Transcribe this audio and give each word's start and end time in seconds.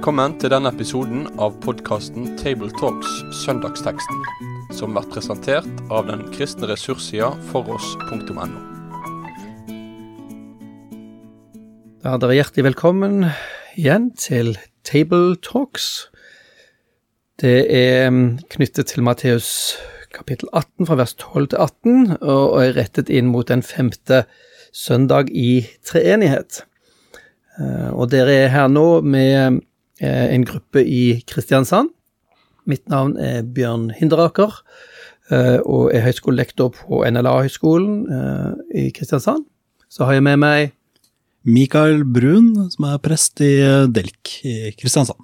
Velkommen 0.00 0.38
til 0.40 0.48
denne 0.48 0.70
episoden 0.72 1.26
av 1.44 1.58
podkasten 1.60 2.30
Tabletalks 2.40 3.18
Søndagsteksten, 3.42 4.22
som 4.72 4.94
blir 4.96 5.04
presentert 5.12 5.82
av 5.92 6.06
den 6.08 6.22
kristne 6.32 6.70
ressurssida 6.70 7.28
foross.no. 7.50 8.46
Da 12.00 12.14
er 12.14 12.24
dere 12.24 12.38
hjertelig 12.38 12.66
velkommen 12.70 13.28
igjen 13.74 14.08
til 14.16 14.54
Tabletalks. 14.88 16.08
Det 17.44 17.58
er 17.68 18.08
mm, 18.08 18.24
knyttet 18.56 18.94
til 18.94 19.04
Matteus 19.04 19.52
kapittel 20.16 20.48
18 20.48 20.88
fra 20.88 20.96
vers 21.04 21.12
12 21.20 21.52
til 21.52 21.60
18, 21.68 22.12
og 22.24 22.56
er 22.64 22.76
rettet 22.80 23.12
inn 23.12 23.28
mot 23.28 23.52
den 23.52 23.60
femte 23.60 24.24
søndag 24.72 25.28
i 25.28 25.66
treenighet. 25.84 26.62
Eh, 27.60 27.90
Og 27.92 28.08
dere 28.08 28.46
er 28.46 28.54
her 28.56 28.72
nå 28.72 29.02
med 29.04 29.34
eh, 29.36 29.66
en 30.00 30.44
gruppe 30.48 30.82
i 30.84 31.20
Kristiansand. 31.28 31.92
Mitt 32.68 32.86
navn 32.92 33.16
er 33.20 33.42
Bjørn 33.44 33.90
Hinderaker, 33.96 34.60
eh, 35.30 35.58
og 35.64 35.94
er 35.94 36.04
høyskolelektor 36.06 36.72
på 36.76 37.02
NLA-høgskolen 37.08 38.04
i 38.76 38.90
Kristiansand. 38.96 39.46
Så 39.90 40.06
har 40.06 40.18
jeg 40.18 40.26
med 40.26 40.40
meg 40.40 40.72
Mikael 41.44 42.04
Brun, 42.04 42.70
som 42.70 42.86
er 42.90 43.00
prest 43.02 43.40
i 43.44 43.54
Delk 43.90 44.40
i 44.44 44.72
Kristiansand. 44.78 45.20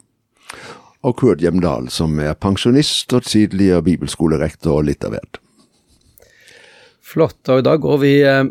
og 1.06 1.14
Kurt 1.20 1.38
Hjemdal, 1.38 1.86
som 1.92 2.18
er 2.18 2.34
pensjonist 2.34 3.12
og 3.14 3.22
tidligere 3.28 3.84
bibelskolerektor 3.86 4.80
og 4.80 4.88
litt 4.88 5.04
av 5.06 5.14
hvert. 5.14 5.38
Flott, 7.06 7.38
og 7.52 7.62
da 7.66 7.76
går 7.78 7.98
vi 8.02 8.12
eh, 8.26 8.48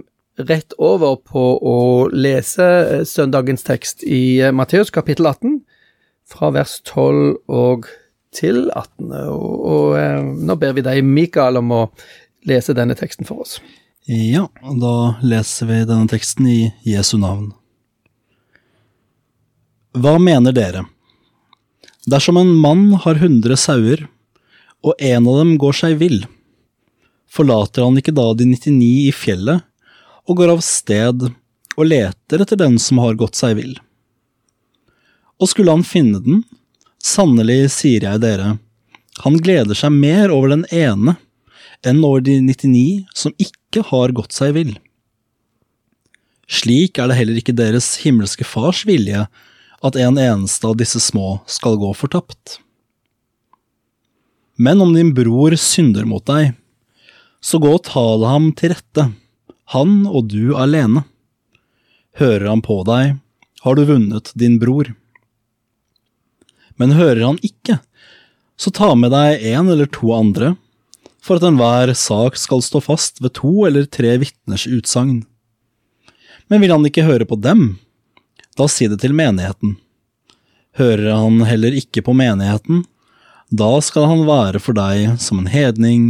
rett 0.48 0.76
over 0.80 1.18
på 1.20 1.44
å 1.60 1.78
lese 2.16 2.66
eh, 2.66 3.04
søndagens 3.08 3.66
tekst 3.68 4.06
i 4.08 4.40
eh, 4.40 4.54
Matteus 4.56 4.94
kapittel 4.96 5.28
18, 5.28 5.58
fra 6.30 6.52
vers 6.56 6.80
12 6.84 7.38
og 7.52 7.90
til 8.36 8.66
18. 8.74 9.12
Og, 9.32 9.52
og 9.66 9.98
eh, 10.00 10.22
nå 10.22 10.58
ber 10.60 10.76
vi 10.78 10.84
deg, 10.86 11.04
Mikael, 11.06 11.60
om 11.62 11.74
å 11.74 11.82
lese 12.50 12.76
denne 12.78 12.98
teksten 12.98 13.28
for 13.28 13.46
oss. 13.46 13.60
Ja, 14.06 14.46
og 14.62 14.82
da 14.84 14.96
leser 15.26 15.70
vi 15.72 15.80
denne 15.88 16.10
teksten 16.12 16.50
i 16.50 16.60
Jesu 16.86 17.16
navn. 17.22 17.54
Hva 19.96 20.18
mener 20.22 20.54
dere? 20.54 20.84
Dersom 22.06 22.38
en 22.38 22.52
mann 22.62 22.92
har 23.02 23.18
hundre 23.22 23.58
sauer, 23.58 24.04
og 24.86 25.00
en 25.02 25.26
av 25.26 25.40
dem 25.40 25.56
går 25.58 25.78
seg 25.80 25.96
vill, 25.98 26.20
forlater 27.26 27.82
han 27.82 27.98
ikke 27.98 28.14
da 28.14 28.28
de 28.38 28.46
99 28.52 29.08
i 29.08 29.14
fjellet 29.16 29.66
og 30.30 30.38
går 30.38 30.54
av 30.54 30.62
sted 30.66 31.26
og 31.26 31.88
leter 31.88 32.44
etter 32.44 32.60
den 32.60 32.78
som 32.82 33.02
har 33.02 33.18
gått 33.18 33.40
seg 33.40 33.58
vill? 33.58 33.74
Og 35.42 35.52
skulle 35.52 35.74
han 35.74 35.86
finne 35.86 36.22
den, 36.24 36.44
sannelig 37.04 37.74
sier 37.76 38.08
jeg 38.08 38.24
dere, 38.24 38.56
han 39.24 39.38
gleder 39.40 39.78
seg 39.78 39.94
mer 39.96 40.32
over 40.34 40.52
den 40.52 40.66
ene 40.76 41.16
enn 41.86 42.02
over 42.04 42.24
de 42.26 42.40
99 42.44 43.06
som 43.16 43.36
ikke 43.40 43.86
har 43.92 44.14
gått 44.16 44.36
seg 44.36 44.56
vill. 44.58 44.74
Slik 46.52 47.00
er 47.00 47.10
det 47.10 47.18
heller 47.20 47.40
ikke 47.40 47.56
deres 47.58 47.96
himmelske 48.04 48.46
fars 48.48 48.84
vilje 48.88 49.26
at 49.86 49.98
en 50.00 50.20
eneste 50.22 50.68
av 50.68 50.78
disse 50.80 51.02
små 51.02 51.40
skal 51.50 51.78
gå 51.82 51.92
fortapt. 51.98 52.60
Men 54.56 54.82
om 54.82 54.94
din 54.96 55.12
bror 55.16 55.56
synder 55.60 56.06
mot 56.08 56.24
deg, 56.28 56.54
så 57.44 57.60
gå 57.62 57.76
og 57.76 57.84
tale 57.86 58.30
ham 58.30 58.52
til 58.58 58.72
rette, 58.74 59.10
han 59.74 60.06
og 60.08 60.30
du 60.32 60.56
alene. 60.58 61.04
Hører 62.18 62.48
han 62.48 62.64
på 62.66 62.80
deg, 62.88 63.18
har 63.66 63.76
du 63.76 63.84
vunnet 63.90 64.32
din 64.38 64.60
bror. 64.62 64.94
Men 66.80 66.96
hører 66.98 67.24
han 67.24 67.40
ikke, 67.46 67.80
så 68.60 68.72
ta 68.72 68.94
med 68.96 69.14
deg 69.14 69.44
en 69.52 69.72
eller 69.72 69.90
to 69.92 70.12
andre, 70.16 70.56
for 71.24 71.40
at 71.40 71.48
enhver 71.48 71.94
sak 71.98 72.38
skal 72.38 72.62
stå 72.64 72.82
fast 72.84 73.22
ved 73.24 73.36
to 73.40 73.66
eller 73.68 73.88
tre 73.90 74.14
vitners 74.22 74.68
utsagn. 74.70 75.24
Men 76.48 76.62
vil 76.62 76.76
han 76.76 76.86
ikke 76.86 77.08
høre 77.08 77.26
på 77.28 77.40
dem, 77.42 77.80
da 78.56 78.68
si 78.70 78.88
det 78.92 79.02
til 79.02 79.16
menigheten. 79.18 79.78
Hører 80.78 81.16
han 81.16 81.42
heller 81.48 81.76
ikke 81.76 82.04
på 82.06 82.14
menigheten, 82.16 82.84
da 83.50 83.78
skal 83.84 84.10
han 84.10 84.26
være 84.28 84.60
for 84.62 84.78
deg 84.78 85.16
som 85.22 85.42
en 85.42 85.50
hedning 85.52 86.06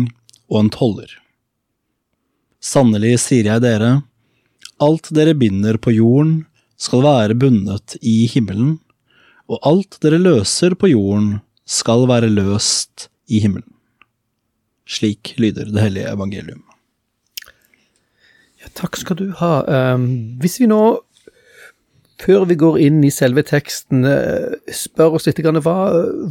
og 0.49 0.63
en 0.63 0.73
toller. 0.73 1.09
Sannelig 2.63 3.19
sier 3.21 3.47
jeg 3.51 3.61
dere, 3.61 3.99
alt 4.81 5.11
dere 5.15 5.35
binder 5.37 5.77
på 5.77 5.93
jorden 5.95 6.45
skal 6.81 7.03
være 7.05 7.37
bundet 7.39 7.95
i 8.01 8.25
himmelen, 8.31 8.79
og 9.51 9.61
alt 9.67 9.99
dere 10.03 10.19
løser 10.21 10.75
på 10.79 10.89
jorden 10.91 11.39
skal 11.65 12.05
være 12.09 12.29
løst 12.31 13.09
i 13.29 13.41
himmelen. 13.43 13.71
Slik 14.85 15.33
lyder 15.41 15.71
det 15.73 15.81
hellige 15.81 16.11
evangelium. 16.13 16.61
Ja, 18.61 18.69
takk 18.77 18.97
skal 18.97 19.17
du 19.17 19.27
ha. 19.39 19.53
Um, 19.93 20.37
hvis 20.41 20.59
vi 20.61 20.69
nå, 20.69 20.81
før 22.21 22.45
vi 22.49 22.57
går 22.57 22.77
inn 22.85 23.01
i 23.05 23.11
selve 23.13 23.41
teksten, 23.45 24.05
uh, 24.05 24.53
spør 24.73 25.17
oss 25.17 25.25
litt, 25.29 25.41
hva, 25.41 25.75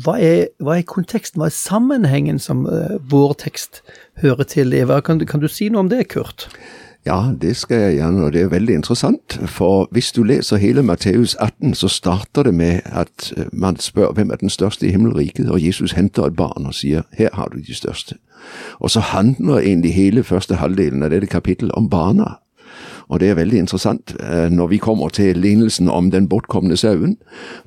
hva, 0.07 0.15
er, 0.19 0.49
hva 0.63 0.79
er 0.79 0.87
konteksten, 0.87 1.43
hva 1.43 1.51
er 1.51 1.59
sammenhengen 1.59 2.39
som 2.43 2.63
uh, 2.71 2.97
vår 3.11 3.37
tekst 3.43 3.83
hører 4.23 4.47
til 4.51 4.75
i? 4.75 4.85
Kan, 5.07 5.23
kan 5.27 5.43
du 5.43 5.51
si 5.51 5.71
noe 5.71 5.87
om 5.87 5.91
det, 5.91 6.07
Kurt? 6.15 6.49
Ja, 7.07 7.33
det 7.41 7.57
skal 7.57 7.77
jeg 7.77 7.95
gjerne, 7.95 8.25
og 8.25 8.33
det 8.33 8.41
er 8.41 8.49
veldig 8.49 8.75
interessant. 8.75 9.41
For 9.47 9.89
hvis 9.91 10.13
du 10.13 10.23
leser 10.23 10.57
hele 10.57 10.83
Matteus 10.83 11.35
18, 11.35 11.75
så 11.75 11.89
starter 11.89 12.43
det 12.43 12.55
med 12.55 12.81
at 12.85 13.33
eh, 13.37 13.45
man 13.53 13.77
spør 13.77 14.13
hvem 14.13 14.31
er 14.31 14.37
den 14.37 14.51
største 14.51 14.87
i 14.87 14.91
himmelriket, 14.91 15.51
og 15.51 15.67
Jesus 15.67 15.93
henter 15.93 16.25
et 16.25 16.37
barn 16.37 16.67
og 16.67 16.75
sier 16.75 17.03
her 17.13 17.29
har 17.33 17.49
du 17.53 17.59
de 17.59 17.75
største. 17.75 18.15
Og 18.81 18.91
så 18.91 19.01
handler 19.01 19.59
egentlig 19.59 19.95
hele 19.95 20.23
første 20.23 20.55
halvdelen 20.55 21.03
av 21.03 21.11
dette 21.11 21.27
kapittelet 21.27 21.73
om 21.73 21.91
barna. 21.91 22.39
Og 23.09 23.21
det 23.21 23.29
er 23.29 23.35
veldig 23.35 23.59
interessant 23.59 24.17
eh, 24.21 24.49
når 24.51 24.67
vi 24.67 24.77
kommer 24.77 25.09
til 25.09 25.37
lignelsen 25.37 25.89
om 25.89 26.11
den 26.11 26.29
bortkomne 26.29 26.77
sauen. 26.77 27.19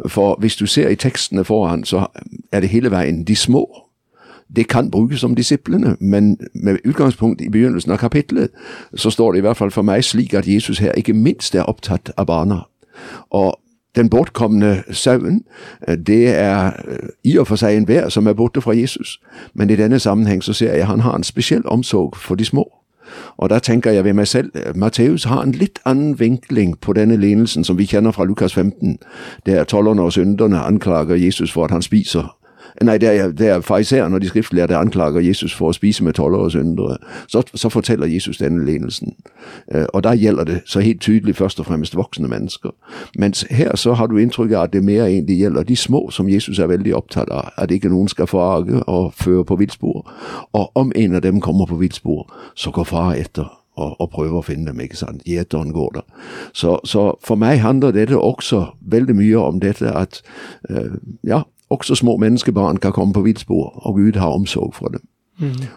For 0.06 0.36
hvis 0.40 0.56
du 0.56 0.66
ser 0.66 0.90
i 0.90 0.96
tekstene 0.96 1.44
foran, 1.46 1.84
så 1.84 2.08
er 2.52 2.59
det 2.59 2.69
hele 2.69 2.92
veien 2.92 3.24
de 3.24 3.36
små. 3.36 3.87
Det 4.56 4.68
kan 4.68 4.91
brukes 4.91 5.24
om 5.24 5.35
disiplene, 5.35 5.97
men 6.00 6.38
med 6.53 6.78
utgangspunkt 6.85 7.41
i 7.41 7.50
begynnelsen 7.50 7.91
av 7.91 7.97
kapittelet, 7.97 8.50
så 8.96 9.09
står 9.09 9.31
det 9.31 9.38
i 9.38 9.41
hvert 9.41 9.58
fall 9.58 9.72
for 9.72 9.81
meg 9.81 10.03
slik 10.03 10.34
at 10.34 10.47
Jesus 10.47 10.80
her 10.80 10.91
ikke 10.91 11.13
minst 11.13 11.56
er 11.56 11.63
opptatt 11.63 12.12
av 12.18 12.25
barna. 12.25 12.62
Og 13.30 13.59
den 13.97 14.09
bortkomne 14.09 14.84
sauen, 14.91 15.44
eh, 15.88 15.96
det 15.96 16.28
er 16.28 16.66
eh, 16.66 17.09
i 17.24 17.38
og 17.38 17.47
for 17.47 17.56
seg 17.56 17.78
enhver 17.78 18.09
som 18.09 18.28
er 18.28 18.34
borte 18.34 18.62
fra 18.62 18.72
Jesus, 18.72 19.19
men 19.53 19.69
i 19.69 19.75
denne 19.75 20.00
sammenheng 20.00 20.44
så 20.44 20.53
ser 20.53 20.75
jeg 20.75 20.88
han 20.88 21.00
har 21.00 21.16
en 21.16 21.24
spesiell 21.24 21.66
omsorg 21.66 22.16
for 22.16 22.36
de 22.36 22.46
små. 22.46 22.72
Og 23.38 23.50
da 23.50 23.59
tenker 23.59 23.91
jeg 23.91 24.03
ved 24.03 24.13
meg 24.13 24.28
selv, 24.28 24.52
eh, 24.56 24.75
Matteus 24.75 25.24
har 25.24 25.44
en 25.44 25.52
litt 25.52 25.80
annen 25.86 26.19
vinkling 26.19 26.78
på 26.81 26.94
denne 26.94 27.16
lignelsen 27.16 27.63
som 27.63 27.78
vi 27.78 27.86
kjenner 27.86 28.12
fra 28.12 28.25
Lukas 28.25 28.53
15, 28.53 28.97
der 29.46 29.63
tollerne 29.63 30.02
og 30.02 30.13
synderne 30.13 30.59
anklager 30.59 31.16
Jesus 31.16 31.52
for 31.52 31.66
at 31.66 31.72
han 31.72 31.81
spiser 31.81 32.37
Nei, 32.82 32.98
det 32.98 33.10
er, 33.10 33.32
det 33.32 33.48
er 33.50 33.62
fariseerne 33.62 34.16
og 34.16 34.22
de 34.22 34.28
skriftlærde 34.28 34.78
anklager 34.78 35.20
Jesus 35.20 35.54
for 35.56 35.72
å 35.72 35.74
spise 35.74 36.04
med 36.06 36.14
tollere 36.14 36.46
og 36.46 36.52
syndere. 36.52 36.98
Så, 37.28 37.42
så 37.56 37.70
forteller 37.74 38.06
Jesus 38.08 38.38
denne 38.38 38.66
lignelsen. 38.66 39.16
Eh, 39.74 39.86
Og 39.94 40.04
da 40.04 40.14
gjelder 40.14 40.44
det 40.44 40.62
så 40.66 40.80
helt 40.80 41.02
tydelig 41.02 41.36
først 41.36 41.60
og 41.60 41.66
fremst 41.66 41.96
voksne 41.98 42.28
mennesker. 42.28 42.70
Mens 43.18 43.46
her 43.50 43.76
så 43.76 43.94
har 43.94 44.08
du 44.08 44.18
inntrykk 44.18 44.52
av 44.52 44.64
at 44.64 44.74
det 44.74 44.84
mer 44.84 45.06
egentlig 45.06 45.40
gjelder 45.40 45.64
de 45.64 45.76
små, 45.76 46.10
som 46.12 46.30
Jesus 46.30 46.60
er 46.60 46.68
veldig 46.68 46.96
opptatt 46.96 47.30
av. 47.30 47.50
At 47.58 47.72
ikke 47.72 47.90
noen 47.90 48.08
skal 48.08 48.28
forage 48.28 48.84
og 48.84 49.14
føre 49.14 49.46
på 49.46 49.56
villspor. 49.56 50.06
Og 50.54 50.72
om 50.76 50.92
en 50.96 51.16
av 51.16 51.22
dem 51.22 51.42
kommer 51.42 51.66
på 51.66 51.76
villspor, 51.82 52.28
så 52.56 52.72
går 52.72 52.84
far 52.84 53.14
etter 53.16 53.50
og, 53.78 53.96
og 54.02 54.10
prøver 54.14 54.38
å 54.38 54.46
finne 54.46 54.72
dem. 54.72 54.80
ikke 54.82 54.98
sant? 54.98 55.26
Gjeteren 55.26 55.74
går 55.74 55.92
der. 56.00 56.08
Så, 56.54 56.80
så 56.86 57.12
for 57.24 57.36
meg 57.36 57.62
handler 57.62 57.92
dette 57.92 58.18
også 58.18 58.66
veldig 58.81 59.16
mye 59.16 59.38
om 59.38 59.60
dette 59.62 59.92
at 59.94 60.22
eh, 60.69 60.98
ja, 61.25 61.44
også 61.69 61.96
små 61.96 62.18
menneskebarn 62.18 62.78
kan 62.78 62.92
komme 62.92 63.14
på 63.14 63.22
villspor, 63.22 63.80
og 63.86 63.96
Gud 63.96 64.19
har 64.19 64.28
omsorg 64.28 64.74
for 64.75 64.88
dem. 64.88 65.02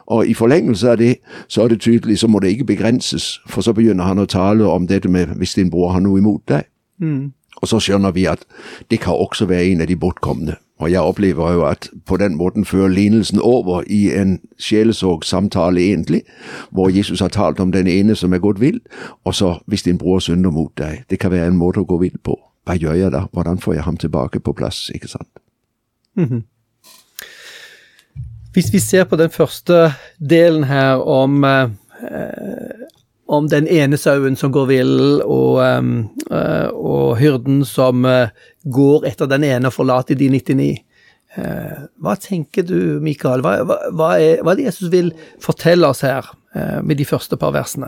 Og 0.06 0.26
i 0.26 0.34
forlengelse 0.34 0.90
av 0.90 0.96
det, 0.96 1.16
så 1.48 1.62
er 1.62 1.68
det 1.68 1.80
tydelig, 1.80 2.18
så 2.18 2.26
må 2.28 2.38
det 2.38 2.48
ikke 2.48 2.64
begrenses, 2.64 3.40
for 3.46 3.60
så 3.60 3.72
begynner 3.72 4.04
han 4.04 4.18
å 4.18 4.24
tale 4.24 4.64
om 4.64 4.86
dette 4.86 5.08
med 5.08 5.26
hvis 5.36 5.54
din 5.54 5.70
bror 5.70 5.92
har 5.92 6.00
noe 6.00 6.18
imot 6.18 6.42
deg. 6.48 6.64
Og 7.62 7.68
så 7.68 7.80
skjønner 7.80 8.12
vi 8.16 8.24
at 8.24 8.44
det 8.90 9.00
kan 9.00 9.12
også 9.20 9.44
være 9.46 9.64
en 9.64 9.80
av 9.80 9.86
de 9.86 9.96
bortkomne. 9.96 10.56
Og 10.80 10.88
jeg 10.90 11.00
opplever 11.00 11.52
jo 11.52 11.64
at 11.68 11.90
på 12.06 12.16
den 12.16 12.36
måten 12.40 12.64
fører 12.64 12.88
lignelsen 12.88 13.40
over 13.42 13.82
i 13.86 14.14
en 14.16 14.38
sjelesorgsamtale 14.58 15.80
egentlig, 15.80 16.22
hvor 16.70 16.88
Jesus 16.88 17.20
har 17.20 17.28
talt 17.28 17.60
om 17.60 17.72
den 17.72 17.86
ene 17.86 18.16
som 18.16 18.32
er 18.32 18.38
gått 18.40 18.60
vill, 18.60 18.80
og 19.24 19.34
så 19.34 19.58
hvis 19.66 19.82
din 19.82 19.98
bror 19.98 20.18
synder 20.18 20.50
mot 20.50 20.72
deg. 20.78 21.04
Det 21.10 21.18
kan 21.18 21.30
være 21.30 21.46
en 21.52 21.60
måte 21.60 21.80
å 21.80 21.84
gå 21.84 21.98
vill 22.00 22.16
på. 22.24 22.38
Hva 22.64 22.78
gjør 22.80 22.96
jeg 22.96 23.12
da? 23.12 23.26
Hvordan 23.32 23.58
får 23.58 23.74
jeg 23.74 23.82
ham 23.82 23.96
tilbake 23.96 24.40
på 24.40 24.52
plass? 24.52 24.90
ikke 24.94 25.08
sant? 25.08 25.39
Hvis 28.54 28.72
vi 28.74 28.80
ser 28.82 29.06
på 29.06 29.18
den 29.18 29.30
første 29.30 29.92
delen 30.18 30.64
her 30.66 30.98
om, 31.06 31.44
eh, 31.44 32.86
om 33.30 33.46
den 33.48 33.68
ene 33.70 33.98
sauen 34.00 34.34
som 34.36 34.50
går 34.50 34.66
vill, 34.66 34.96
og, 35.22 35.60
uh, 35.62 36.68
og 36.74 37.18
hyrden 37.20 37.62
som 37.64 38.02
eh, 38.10 38.32
går 38.66 39.06
etter 39.06 39.30
den 39.30 39.46
ene 39.46 39.70
og 39.70 39.76
forlater 39.76 40.18
de 40.18 40.26
99. 40.34 40.70
Uh, 41.38 41.86
hva 42.02 42.16
tenker 42.18 42.66
du, 42.66 42.98
Mikael? 42.98 43.44
Hva, 43.46 43.60
hva, 43.62 44.16
er, 44.18 44.42
hva 44.42 44.56
er 44.56 44.58
det 44.58 44.66
Jesus 44.72 44.90
vil 44.90 45.12
fortelle 45.38 45.86
oss 45.86 46.02
her 46.02 46.32
med 46.82 46.98
de 46.98 47.06
første 47.06 47.36
par 47.38 47.52
versene? 47.54 47.86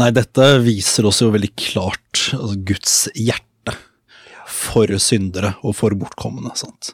Nei, 0.00 0.08
dette 0.16 0.46
viser 0.64 1.04
oss 1.08 1.20
jo 1.20 1.28
veldig 1.34 1.50
klart 1.60 2.30
altså, 2.32 2.56
Guds 2.64 2.94
hjerte 3.12 3.47
for 4.68 4.92
syndere 5.02 5.54
og 5.64 5.76
for 5.78 5.96
bortkomne. 5.98 6.52
sant? 6.58 6.92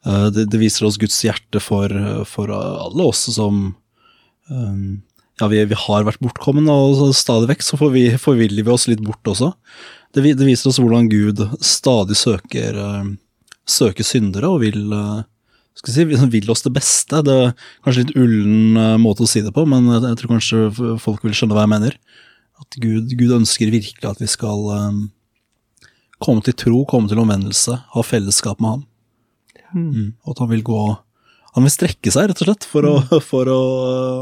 Det, 0.00 0.46
det, 0.48 0.58
viser 0.60 0.86
oss 0.88 0.96
Guds 1.00 1.18
hjerte 1.20 1.60
for, 1.60 1.92
for 2.24 2.48
alle 2.56 3.04
oss 3.04 3.26
som 3.34 3.74
um, 4.48 5.02
ja, 5.40 5.48
vi, 5.48 5.64
vi, 5.64 5.78
har 5.86 6.06
vært 6.06 6.20
bortkomne, 6.20 6.68
og 6.68 7.14
stadig 7.16 7.48
vekk 7.50 7.64
så 7.64 7.78
forviller 7.80 8.66
vi 8.66 8.72
oss 8.72 8.86
litt 8.90 9.02
bort 9.04 9.26
også. 9.28 9.52
Det, 10.12 10.24
det, 10.26 10.46
viser 10.46 10.70
oss 10.70 10.80
hvordan 10.82 11.08
Gud 11.10 11.42
stadig 11.64 12.18
søker, 12.18 12.76
uh, 12.76 13.12
søker 13.68 14.06
syndere 14.06 14.50
og 14.50 14.60
vil, 14.64 14.82
uh, 14.92 15.22
si, 15.80 16.04
vil, 16.34 16.50
oss 16.52 16.66
det 16.66 16.74
beste. 16.76 17.22
Det 17.26 17.36
er 17.46 17.54
kanskje 17.86 18.04
litt 18.04 18.18
ullen 18.20 19.00
måte 19.00 19.24
å 19.24 19.30
si 19.30 19.44
det 19.44 19.54
på, 19.56 19.64
men 19.68 19.88
jeg, 19.96 20.18
tror 20.20 20.34
kanskje 20.36 20.66
folk 21.00 21.24
vil 21.24 21.36
skjønne 21.36 21.56
hva 21.56 21.64
jeg 21.64 21.74
mener. 21.76 21.96
At 22.60 22.76
Gud, 22.82 23.16
Gud 23.16 23.38
ønsker 23.40 23.72
virkelig 23.72 24.10
at 24.10 24.20
vi 24.20 24.28
skal 24.28 24.66
komme 26.20 26.44
til 26.44 26.56
tro, 26.58 26.84
komme 26.88 27.10
til 27.10 27.20
omvendelse, 27.22 27.76
ha 27.94 28.02
fellesskap 28.06 28.60
med 28.60 28.74
ham. 28.74 28.82
Mm. 29.70 29.86
Mm, 29.90 30.10
og 30.24 30.34
at 30.34 30.42
han 30.42 30.50
vil 30.50 30.66
gå 30.66 30.80
han 31.54 31.66
vil 31.66 31.72
strekke 31.74 32.12
seg, 32.14 32.30
rett 32.30 32.40
og 32.44 32.46
slett, 32.48 32.66
for 32.70 32.86
å, 32.86 32.96
mm. 33.02 33.22
for 33.30 33.50
å 33.50 33.60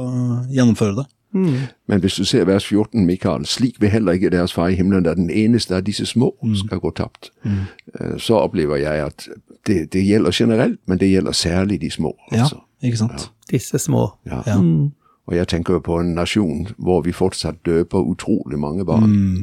uh, 0.09 0.37
gjennomføre 0.53 1.03
det. 1.03 1.07
Mm. 1.37 1.67
Men 1.93 2.01
hvis 2.01 2.17
du 2.17 2.25
ser 2.25 2.47
vers 2.49 2.65
14, 2.65 3.03
Mikael, 3.05 3.45
slik 3.47 3.77
vil 3.83 3.93
heller 3.93 4.17
ikke 4.17 4.31
deres 4.33 4.55
far 4.57 4.73
i 4.73 4.79
himmelen, 4.79 5.05
der 5.05 5.19
den 5.19 5.29
eneste 5.29 5.77
av 5.77 5.85
disse 5.85 6.07
små 6.09 6.31
mm. 6.41 6.55
skal 6.63 6.81
gå 6.81 6.93
tapt. 6.97 7.33
Mm. 7.45 7.67
Uh, 7.93 8.15
så 8.23 8.41
opplever 8.41 8.81
jeg 8.81 9.11
at 9.11 9.29
det, 9.69 9.91
det, 9.93 10.07
gjelder 10.07 10.33
generelt, 10.33 10.81
men 10.89 11.01
det 11.03 11.11
gjelder 11.11 11.37
særlig 11.37 11.83
de 11.85 11.93
små. 11.93 12.15
Altså. 12.31 12.63
Ja, 12.63 12.89
ikke 12.89 13.03
sant. 13.03 13.29
Ja. 13.29 13.35
Disse 13.53 13.81
små. 13.83 14.07
Ja. 14.25 14.41
ja. 14.47 14.57
Mm. 14.57 14.95
Og 15.29 15.37
jeg 15.37 15.49
tenker 15.53 15.77
jo 15.77 15.85
på 15.85 15.99
en 16.01 16.15
nasjon 16.17 16.71
hvor 16.81 17.03
vi 17.05 17.13
fortsatt 17.13 17.61
døper 17.69 18.01
utrolig 18.09 18.57
mange 18.57 18.87
barn. 18.89 19.13
Mm. 19.13 19.43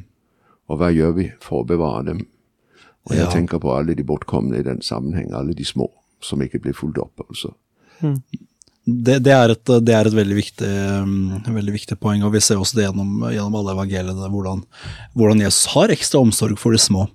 Og 0.73 0.79
hva 0.81 0.89
gjør 0.89 1.13
vi 1.19 1.27
for 1.43 1.61
å 1.61 1.67
bevare 1.69 2.07
dem? 2.07 2.23
Og 3.05 3.13
jeg 3.13 3.29
tenker 3.33 3.61
på 3.61 3.69
alle 3.75 3.93
de 3.97 4.05
bortkomne 4.05 4.57
i 4.57 4.65
den 4.65 4.81
sammenheng, 4.85 5.29
alle 5.35 5.53
de 5.57 5.65
små 5.67 5.91
som 6.25 6.41
ikke 6.41 6.61
blir 6.63 6.75
fulgt 6.77 6.97
opp. 7.01 7.21
altså. 7.27 7.53
Det, 8.85 9.17
det, 9.25 9.33
er 9.33 9.53
et, 9.53 9.63
det, 9.81 9.93
er 9.93 10.07
et, 10.07 10.13
veldig 10.13 10.37
viktig, 10.37 10.71
um, 11.01 11.37
veldig 11.55 11.73
viktig 11.73 11.97
poeng, 12.01 12.21
og 12.25 12.35
vi 12.35 12.41
ser 12.43 12.59
også 12.61 12.77
det 12.77 12.87
gjennom, 12.87 13.27
gjennom 13.33 13.55
alle 13.59 13.73
evangeliene, 13.73 14.29
hvordan, 14.29 14.61
hvordan, 15.17 15.41
Jesus 15.41 15.71
har 15.73 15.93
ekstra 15.93 16.21
omsorg 16.21 16.59
for 16.61 16.75
de 16.75 16.81
små. 16.81 17.07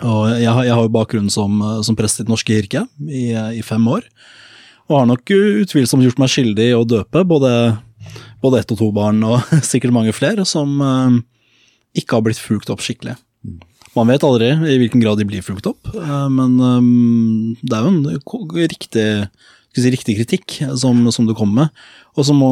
Og 0.00 0.22
jeg, 0.30 0.46
jeg 0.46 0.72
har 0.72 0.84
jo 0.86 0.92
bakgrunn 0.94 1.28
som, 1.32 1.60
som, 1.84 1.96
prest 1.98 2.22
i 2.22 2.24
Den 2.24 2.32
norske 2.32 2.54
kirke 2.54 2.86
i, 3.04 3.26
i, 3.58 3.64
fem 3.66 3.84
år, 3.92 4.06
og 4.88 5.02
har 5.02 5.10
nok 5.10 5.32
utvilsomt 5.36 6.06
gjort 6.06 6.22
meg 6.22 6.32
skyldig 6.32 6.70
i 6.70 6.76
å 6.78 6.86
døpe 6.88 7.26
både, 7.28 7.52
både 8.40 8.62
ett 8.62 8.72
og 8.72 8.80
to 8.80 8.88
barn, 8.96 9.20
og 9.26 9.52
sikkert 9.70 9.96
mange 9.96 10.16
flere, 10.16 10.48
som 10.48 10.80
uh, 10.80 11.20
ikke 11.92 12.16
har 12.16 12.24
blitt 12.24 12.40
fulgt 12.40 12.72
opp 12.72 12.80
skikkelig. 12.84 13.18
Man 13.96 14.10
vet 14.12 14.24
aldri 14.26 14.52
i 14.70 14.76
hvilken 14.78 15.02
grad 15.02 15.18
de 15.18 15.26
blir 15.26 15.42
fulgt 15.42 15.66
opp, 15.66 15.88
uh, 15.96 16.28
men 16.30 16.58
um, 16.62 17.56
det 17.62 17.74
er 17.74 17.86
jo 17.86 17.90
en 17.90 18.68
riktig 18.70 19.06
si, 19.76 19.90
riktig 19.90 20.16
kritikk 20.18 20.56
som, 20.78 21.02
som, 21.12 21.26
du 21.26 21.34
kom 21.34 21.52
med, 21.54 21.70
og 22.18 22.26
som 22.26 22.42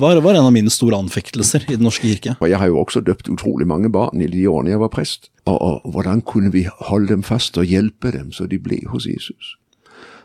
var, 0.00 0.20
var, 0.20 0.34
en 0.34 0.46
av 0.46 0.52
mine 0.54 0.72
store 0.72 0.98
anfektelser 1.00 1.66
i 1.68 1.76
Den 1.76 1.86
norske 1.88 2.08
kirke. 2.08 2.36
Og 2.40 2.48
Jeg 2.48 2.60
har 2.60 2.68
jo 2.68 2.80
også 2.82 3.00
døpt 3.04 3.30
utrolig 3.32 3.66
mange 3.68 3.90
barn 3.92 4.20
i 4.20 4.28
de 4.30 4.46
årene 4.48 4.74
jeg 4.74 4.82
var 4.82 4.92
prest. 4.92 5.30
Og, 5.46 5.56
og 5.56 5.92
hvordan 5.92 6.22
kunne 6.22 6.52
vi 6.52 6.66
holde 6.90 7.14
dem 7.14 7.24
fast 7.24 7.58
og 7.58 7.68
hjelpe 7.68 8.12
dem 8.12 8.32
så 8.32 8.46
de 8.46 8.60
ble 8.60 8.82
hos 8.92 9.08
Jesus? 9.08 9.56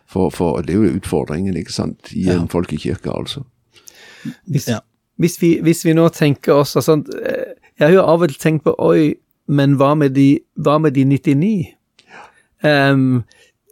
For, 0.06 0.30
for 0.30 0.62
det 0.62 0.75
er 0.75 0.84
jo 0.84 0.98
utfordringen 1.00 1.58
ikke 1.58 1.74
sant, 1.74 2.12
i 2.13 2.28
en 2.30 2.46
ja. 2.46 2.50
folkekirke, 2.51 3.10
altså. 3.12 3.46
Hvis, 4.46 4.68
ja. 4.69 4.80
hvis, 5.18 5.40
vi, 5.42 5.58
hvis, 5.63 5.86
vi, 5.86 5.94
nå 5.94 6.08
tenker 6.10 6.62
oss 6.62 6.75
altså, 6.75 6.96
Jeg 7.06 7.84
har 7.84 7.94
jo 7.94 8.06
av 8.06 8.24
og 8.25 8.31
til 8.31 8.40
tenkt 8.42 8.63
på 8.66 8.74
oi, 8.81 9.16
men 9.47 9.77
hva 9.80 9.94
med 9.97 10.15
de, 10.15 10.30
hva 10.56 10.77
med 10.81 10.95
de 10.95 11.06
99? 11.06 11.56
Um, 12.65 13.24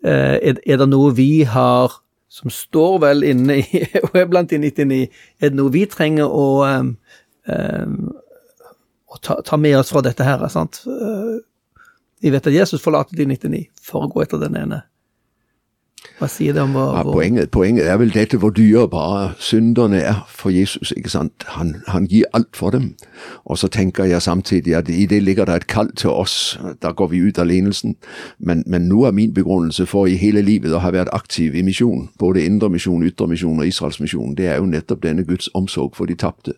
uh, 0.05 0.35
er, 0.37 0.59
er 0.65 0.81
det 0.81 0.89
noe 0.91 1.13
vi 1.17 1.43
har 1.49 1.99
som 2.33 2.49
står 2.49 2.97
vel 3.03 3.25
inne 3.29 3.59
i 3.61 3.83
og 4.07 4.17
er 4.17 4.29
blant 4.29 4.49
de 4.49 4.57
99, 4.61 5.01
er 5.39 5.51
det 5.51 5.59
noe 5.59 5.73
vi 5.73 5.85
trenger 5.89 6.29
å, 6.29 6.47
um, 6.65 6.95
um, 7.45 7.99
å 9.05 9.19
ta, 9.21 9.37
ta, 9.45 9.59
med 9.61 9.77
oss 9.77 9.93
fra 9.93 10.01
dette 10.05 10.25
her. 10.25 10.41
sant? 10.49 10.81
Uh, 10.89 11.37
vi 12.23 12.31
vet 12.33 12.49
at 12.49 12.55
Jesus 12.55 12.81
forlater 12.81 13.19
de 13.19 13.27
99 13.29 13.67
for 13.83 14.05
å 14.05 14.09
gå 14.09 14.23
etter 14.25 14.41
den 14.41 14.57
ene. 14.57 14.81
Hva 16.19 16.27
sier 16.29 16.53
det 16.53 16.61
om 16.61 16.71
hvor, 16.75 16.93
ja, 16.95 17.03
poenget, 17.03 17.49
poenget, 17.51 17.87
er 17.89 17.97
vel 17.97 18.13
dette 18.13 18.37
hvor 18.37 18.51
dyrebare 18.53 19.33
synderne 19.39 19.97
er 19.97 20.21
for 20.29 20.53
Jesus. 20.53 20.93
ikke 20.97 21.09
sant? 21.09 21.43
Han, 21.55 21.75
han, 21.87 22.05
gir 22.07 22.23
alt 22.33 22.55
for 22.55 22.69
dem. 22.69 22.93
Og 23.45 23.57
så 23.57 23.67
tenker 23.67 24.03
jeg 24.03 24.21
samtidig 24.21 24.75
at 24.75 24.89
i 24.89 25.05
det 25.05 25.23
ligger 25.23 25.45
det 25.45 25.55
et 25.55 25.67
kall 25.67 25.91
til 25.95 26.09
oss. 26.09 26.59
Da 26.81 26.91
går 26.91 27.07
vi 27.07 27.21
ut 27.27 27.39
av 27.39 27.47
lignelsen. 27.47 27.95
Men, 28.39 28.63
men 28.67 28.87
noe 28.87 29.07
av 29.07 29.13
min 29.13 29.33
begrunnelse 29.33 29.85
for 29.85 30.07
i 30.07 30.15
hele 30.19 30.41
livet 30.41 30.73
å 30.73 30.83
ha 30.83 30.91
vært 30.93 31.13
aktiv 31.13 31.55
i 31.55 31.63
misjon, 31.65 32.09
både 32.19 32.45
indremisjon, 32.45 33.03
ytremisjon 33.07 33.59
og 33.59 33.67
Israelsmisjon, 33.67 34.35
det 34.37 34.47
er 34.47 34.61
jo 34.61 34.69
nettopp 34.69 35.03
denne 35.03 35.25
Guds 35.27 35.49
omsorg 35.53 35.95
for 35.97 36.05
de 36.05 36.15
tapte. 36.19 36.53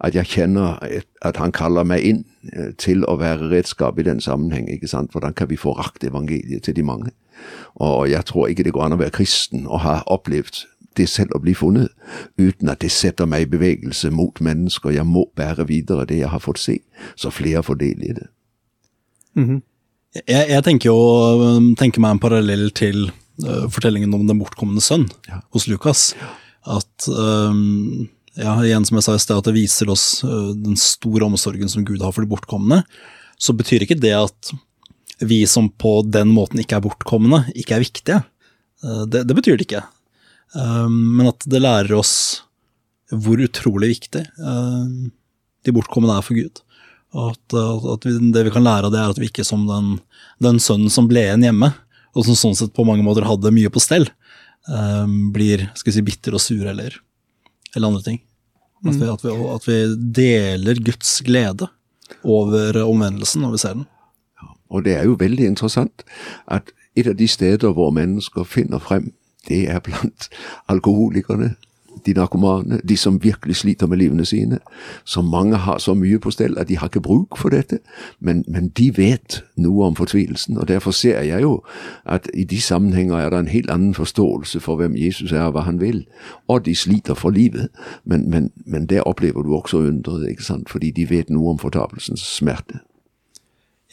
At 0.00 0.14
jeg 0.14 0.26
kjenner 0.34 0.82
at 1.22 1.36
han 1.40 1.54
kaller 1.54 1.86
meg 1.86 2.04
inn 2.04 2.24
eh, 2.52 2.72
til 2.78 3.04
å 3.06 3.16
være 3.20 3.50
redskap 3.52 3.98
i 3.98 4.08
den 4.08 4.20
sammenheng. 4.20 4.68
ikke 4.70 4.90
sant? 4.90 5.12
Hvordan 5.12 5.34
kan 5.34 5.50
vi 5.50 5.60
få 5.60 5.76
rakt 5.78 6.04
evangeliet 6.04 6.66
til 6.66 6.76
de 6.76 6.82
mange? 6.82 7.14
Og 7.82 8.10
jeg 8.10 8.24
tror 8.28 8.48
ikke 8.48 8.64
det 8.66 8.72
går 8.72 8.86
an 8.86 8.96
å 8.96 9.00
være 9.00 9.14
kristen 9.18 9.66
og 9.66 9.82
ha 9.84 10.00
opplevd 10.06 10.64
det 10.96 11.08
selv 11.12 11.36
å 11.36 11.42
bli 11.42 11.54
funnet, 11.56 11.92
uten 12.40 12.70
at 12.72 12.80
det 12.84 12.90
setter 12.94 13.28
meg 13.28 13.44
i 13.44 13.50
bevegelse 13.52 14.10
mot 14.14 14.40
mennesker. 14.40 14.94
Jeg 14.94 15.06
må 15.08 15.26
bære 15.36 15.68
videre 15.68 16.06
det 16.08 16.22
jeg 16.22 16.32
har 16.32 16.42
fått 16.42 16.62
se, 16.62 16.78
så 17.20 17.32
flere 17.34 17.64
får 17.66 17.80
del 17.82 18.02
i 18.02 18.14
det. 18.16 18.28
Mm 19.36 19.48
-hmm. 19.48 19.60
jeg, 20.26 20.48
jeg, 20.48 20.64
tenker 20.64 20.88
jo 20.88 21.74
tenker 21.76 22.00
meg 22.00 22.10
en 22.10 22.18
parallell 22.18 22.70
til 22.70 23.10
uh, 23.44 23.68
fortellingen 23.68 24.14
om 24.14 24.26
den 24.26 24.38
bortkomne 24.38 24.80
sønn 24.80 25.08
ja. 25.28 25.40
hos 25.52 25.68
Lukas. 25.68 26.14
At 26.66 27.08
um, 27.08 28.08
ja, 28.34 28.64
igjen 28.64 28.84
som 28.84 28.96
jeg 28.96 29.04
sa 29.04 29.14
i 29.14 29.18
sted, 29.18 29.36
at 29.36 29.44
det 29.44 29.54
viser 29.54 29.90
oss 29.90 30.24
uh, 30.24 30.54
den 30.54 30.76
store 30.76 31.24
omsorgen 31.24 31.68
som 31.68 31.84
Gud 31.84 32.00
har 32.00 32.12
for 32.12 32.22
de 32.22 32.28
bortkomne. 32.28 32.84
Så 33.38 33.52
betyr 33.52 33.82
ikke 33.82 34.00
det 34.00 34.14
at 34.16 34.52
vi 35.18 35.46
som 35.46 35.68
på 35.70 36.02
den 36.02 36.32
måten 36.34 36.60
ikke 36.60 36.78
er 36.78 36.84
bortkomne, 36.84 37.44
ikke 37.56 37.76
er 37.76 37.84
viktige. 37.84 38.18
Eh, 38.84 39.04
det, 39.08 39.24
det 39.28 39.36
betyr 39.36 39.56
det 39.56 39.68
ikke. 39.68 39.84
Eh, 40.56 40.88
men 40.90 41.30
at 41.30 41.46
det 41.48 41.62
lærer 41.62 41.96
oss 41.96 42.14
hvor 43.12 43.40
utrolig 43.40 43.92
viktig 43.94 44.24
eh, 44.26 44.84
de 45.64 45.74
bortkomne 45.74 46.12
er 46.12 46.26
for 46.26 46.38
Gud. 46.38 46.62
Og 47.16 47.32
at, 47.32 47.56
at 47.94 48.04
vi, 48.04 48.16
det 48.34 48.44
vi 48.48 48.52
kan 48.52 48.66
lære 48.66 48.90
av 48.90 48.92
det, 48.92 49.00
er 49.00 49.14
at 49.14 49.20
vi 49.20 49.30
ikke 49.30 49.46
som 49.46 49.64
den, 49.68 49.96
den 50.42 50.60
sønnen 50.60 50.92
som 50.92 51.08
ble 51.08 51.22
igjen 51.22 51.46
hjemme, 51.46 51.70
og 52.16 52.26
som 52.26 52.36
sånn 52.36 52.56
sett 52.58 52.74
på 52.76 52.84
mange 52.84 53.04
måter 53.06 53.24
hadde 53.28 53.54
mye 53.54 53.70
på 53.72 53.80
stell, 53.80 54.04
blir 55.32 55.62
skal 55.78 55.92
vi 55.92 55.94
si, 55.94 56.02
bitter 56.04 56.34
og 56.36 56.42
sur 56.42 56.64
eller, 56.66 56.96
eller 57.76 57.88
andre 57.88 58.02
ting. 58.02 58.18
At 58.82 58.98
vi, 58.98 59.08
at, 59.08 59.24
vi, 59.24 59.34
at 59.54 59.68
vi 59.68 59.78
deler 60.18 60.80
Guds 60.90 61.12
glede 61.24 61.70
over 62.26 62.82
omvendelsen 62.82 63.46
når 63.46 63.54
vi 63.54 63.62
ser 63.62 63.78
den. 63.78 63.86
Og 64.68 64.84
det 64.84 64.96
er 64.96 65.04
jo 65.04 65.16
veldig 65.18 65.46
interessant 65.46 66.04
at 66.46 66.72
et 66.96 67.06
av 67.06 67.16
de 67.16 67.28
steder 67.28 67.72
hvor 67.72 67.90
mennesker 67.90 68.44
finner 68.44 68.78
frem, 68.78 69.12
det 69.48 69.68
er 69.70 69.78
blant 69.78 70.28
alkoholikerne, 70.68 71.54
de 72.06 72.12
narkomane, 72.12 72.80
de 72.88 72.96
som 72.96 73.22
virkelig 73.22 73.56
sliter 73.56 73.86
med 73.86 73.96
livene 73.96 74.24
sine. 74.24 74.58
Så 75.04 75.22
mange 75.22 75.56
har 75.56 75.78
så 75.78 75.94
mye 75.94 76.18
på 76.18 76.30
stell 76.30 76.58
at 76.58 76.68
de 76.68 76.78
har 76.78 76.86
ikke 76.86 77.00
bruk 77.00 77.36
for 77.36 77.48
dette, 77.48 77.78
men, 78.20 78.44
men, 78.48 78.68
de 78.68 78.96
vet 78.96 79.44
noe 79.56 79.86
om 79.86 79.96
fortvilelsen. 79.96 80.58
og 80.58 80.68
Derfor 80.68 80.90
ser 80.90 81.20
jeg 81.20 81.42
jo 81.42 81.62
at 82.04 82.28
i 82.34 82.44
de 82.44 82.60
sammenhenger 82.60 83.16
er 83.16 83.30
det 83.30 83.38
en 83.38 83.48
helt 83.48 83.70
annen 83.70 83.94
forståelse 83.94 84.60
for 84.60 84.76
hvem 84.76 84.96
Jesus 84.96 85.32
er 85.32 85.42
og 85.42 85.52
hva 85.52 85.60
han 85.60 85.80
vil. 85.80 86.06
Og 86.48 86.66
de 86.66 86.74
sliter 86.74 87.14
for 87.14 87.30
livet, 87.30 87.68
men, 88.04 88.30
men, 88.30 88.50
men 88.66 88.86
der 88.86 89.00
opplever 89.00 89.42
du 89.42 89.54
også 89.54 89.76
undret, 89.76 90.28
ikke 90.28 90.44
sant? 90.44 90.70
fordi 90.70 90.90
de 90.90 91.10
vet 91.10 91.30
noe 91.30 91.50
om 91.50 91.58
fortapelsens 91.58 92.20
smerte. 92.20 92.78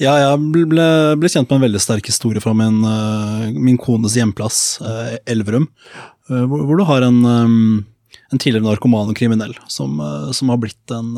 Ja, 0.01 0.13
jeg 0.17 0.37
ble, 0.49 0.85
ble, 1.21 1.29
kjent 1.29 1.51
med 1.51 1.59
en 1.59 1.65
veldig 1.67 1.81
sterk 1.83 2.07
historie 2.09 2.41
fra 2.41 2.55
min, 2.57 2.79
uh, 2.81 3.49
min 3.53 3.77
kones 3.77 4.15
hjemplass, 4.17 4.79
uh, 4.81 5.19
Elverum. 5.29 5.67
Uh, 6.31 6.45
hvor, 6.49 6.63
hvor, 6.65 6.79
du 6.79 6.85
har 6.89 7.05
en, 7.05 7.19
en, 7.27 8.39
tidligere 8.39 8.65
narkoman 8.65 9.11
og 9.11 9.17
kriminell 9.19 9.53
som, 9.69 10.01
som 10.33 10.49
har 10.49 10.57
blitt 10.63 10.93
en, 10.95 11.11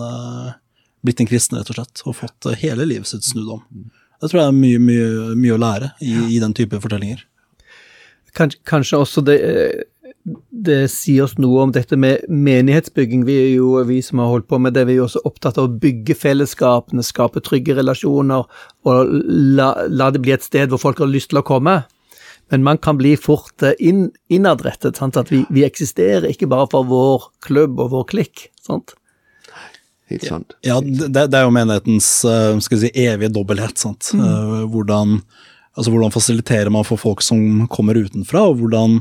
blitt 1.06 1.24
en, 1.24 1.30
kristen, 1.30 1.56
rett 1.56 1.72
og 1.72 1.80
slett. 1.80 2.04
Og 2.04 2.18
fått 2.20 2.50
hele 2.60 2.88
livet 2.90 3.08
sitt 3.08 3.24
snudd 3.24 3.54
om. 3.56 3.64
Det 4.20 4.28
tror 4.28 4.42
jeg 4.42 4.52
er 4.52 4.60
mye, 4.60 4.84
mye, 4.84 5.08
mye 5.40 5.56
å 5.56 5.62
lære 5.62 5.94
i, 6.04 6.12
i, 6.36 6.42
den 6.44 6.56
type 6.58 6.82
fortellinger. 6.84 7.24
Kanskje, 8.36 8.60
kanskje 8.68 9.00
også 9.00 9.24
det 9.24 9.40
det 10.50 10.88
sier 10.90 11.28
oss 11.28 11.36
noe 11.38 11.68
om 11.68 11.72
dette 11.74 11.98
med 12.02 12.24
menighetsbygging. 12.30 13.26
Vi 13.28 13.36
er 13.44 13.50
jo, 13.60 13.76
vi 13.86 14.00
som 14.02 14.24
har 14.24 14.32
holdt 14.32 14.48
på 14.50 14.58
med 14.62 14.74
det, 14.74 14.88
vi 14.90 14.96
er 14.96 15.04
jo 15.04 15.08
også 15.10 15.22
opptatt 15.30 15.60
av 15.62 15.68
å 15.68 15.80
bygge 15.82 16.16
fellesskapene, 16.18 17.06
skape 17.06 17.44
trygge 17.46 17.76
relasjoner 17.78 18.48
og 18.90 19.12
la, 19.60 19.70
la 19.86 20.10
det 20.14 20.24
bli 20.26 20.34
et 20.34 20.46
sted 20.46 20.74
hvor 20.74 20.82
folk 20.82 21.04
har 21.04 21.12
lyst 21.12 21.30
til 21.34 21.44
å 21.44 21.46
komme. 21.46 21.84
Men 22.54 22.66
man 22.66 22.78
kan 22.82 22.98
bli 22.98 23.14
fort 23.18 23.64
eh, 23.66 23.78
inn, 23.82 24.08
innadrettet. 24.34 24.98
Sant? 24.98 25.18
At 25.18 25.32
vi, 25.34 25.44
vi, 25.54 25.66
eksisterer 25.66 26.30
ikke 26.30 26.50
bare 26.50 26.70
for 26.74 26.88
vår 26.90 27.28
klubb 27.46 27.82
og 27.82 27.92
vår 27.94 28.08
klikk. 28.14 28.48
Sant? 28.66 28.96
Helt 30.10 30.26
sant. 30.28 30.54
Ja, 30.66 30.78
det, 30.82 31.10
det 31.10 31.38
er 31.38 31.48
jo 31.48 31.54
menighetens 31.54 32.10
eh, 32.30 32.54
skal 32.66 32.82
si, 32.82 32.92
evige 33.02 33.34
dobbelthet. 33.34 33.82
Sant? 33.82 34.12
Mm. 34.14 34.26
Eh, 34.26 34.66
hvordan, 34.74 35.20
altså, 35.74 35.94
hvordan 35.94 36.14
fasiliterer 36.14 36.74
man 36.74 36.86
for 36.86 37.02
folk 37.02 37.26
som 37.26 37.66
kommer 37.74 37.98
utenfra, 37.98 38.46
og 38.52 38.62
hvordan 38.62 39.00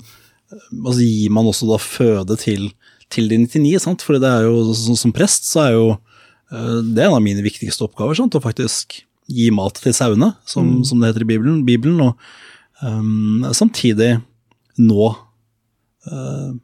altså, 0.53 1.01
gir 1.03 1.33
man 1.35 1.49
også 1.51 1.69
da 1.71 1.81
føde 1.81 2.37
til, 2.41 2.69
til 3.13 3.31
de 3.31 3.41
99? 3.47 3.83
Sant? 3.87 4.05
For 4.05 4.21
det 4.21 4.31
er 4.31 4.49
jo, 4.49 4.61
som, 4.77 4.99
som 4.99 5.15
prest 5.15 5.51
så 5.51 5.67
er 5.69 5.79
jo 5.79 5.87
det 6.55 7.01
er 7.01 7.09
en 7.09 7.17
av 7.17 7.23
mine 7.25 7.43
viktigste 7.43 7.83
oppgaver, 7.87 8.15
sant? 8.15 8.37
å 8.37 8.43
faktisk 8.45 9.01
gi 9.27 9.47
mat 9.51 9.81
til 9.81 9.95
sauene, 9.97 10.29
som, 10.47 10.69
mm. 10.69 10.83
som 10.87 11.01
det 11.01 11.09
heter 11.11 11.25
i 11.25 11.31
Bibelen. 11.33 11.63
Bibelen 11.67 12.03
og 12.05 12.13
Um, 12.83 13.47
samtidig 13.53 14.19
nå 14.77 15.17
uh, 16.13 16.55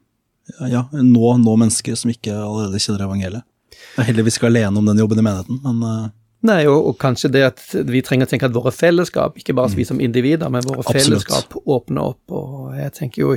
ja, 0.69 0.81
nå, 0.91 1.37
nå 1.37 1.53
mennesker 1.55 1.95
som 1.95 2.11
ikke 2.11 2.33
allerede 2.35 2.81
kjenner 2.83 3.05
evangeliet. 3.05 3.45
Jeg 3.71 4.03
er 4.03 4.09
heldigvis 4.09 4.37
ikke 4.37 4.49
alene 4.51 4.81
om 4.81 4.89
den 4.89 4.99
jobben 4.99 5.21
i 5.21 5.23
menigheten, 5.25 5.61
men 5.63 5.85
uh, 5.85 6.09
Nei, 6.41 6.63
og, 6.65 6.87
og, 6.89 6.95
kanskje 6.97 7.29
det 7.29 7.41
at 7.45 7.59
vi 7.85 7.99
trenger 8.01 8.25
å 8.25 8.29
tenke 8.31 8.47
at 8.49 8.53
våre 8.55 8.71
fellesskap, 8.73 9.35
ikke 9.37 9.53
bare 9.53 9.69
vi 9.75 9.83
mm. 9.85 9.89
som 9.91 9.99
individer, 10.01 10.49
men 10.49 10.65
våre 10.65 10.81
Absolutt. 10.81 11.03
fellesskap 11.03 11.53
åpner 11.69 12.15
opp. 12.15 12.33
Og 12.33 12.71
jeg 12.73 12.93
tenker 12.95 13.21
jo 13.21 13.35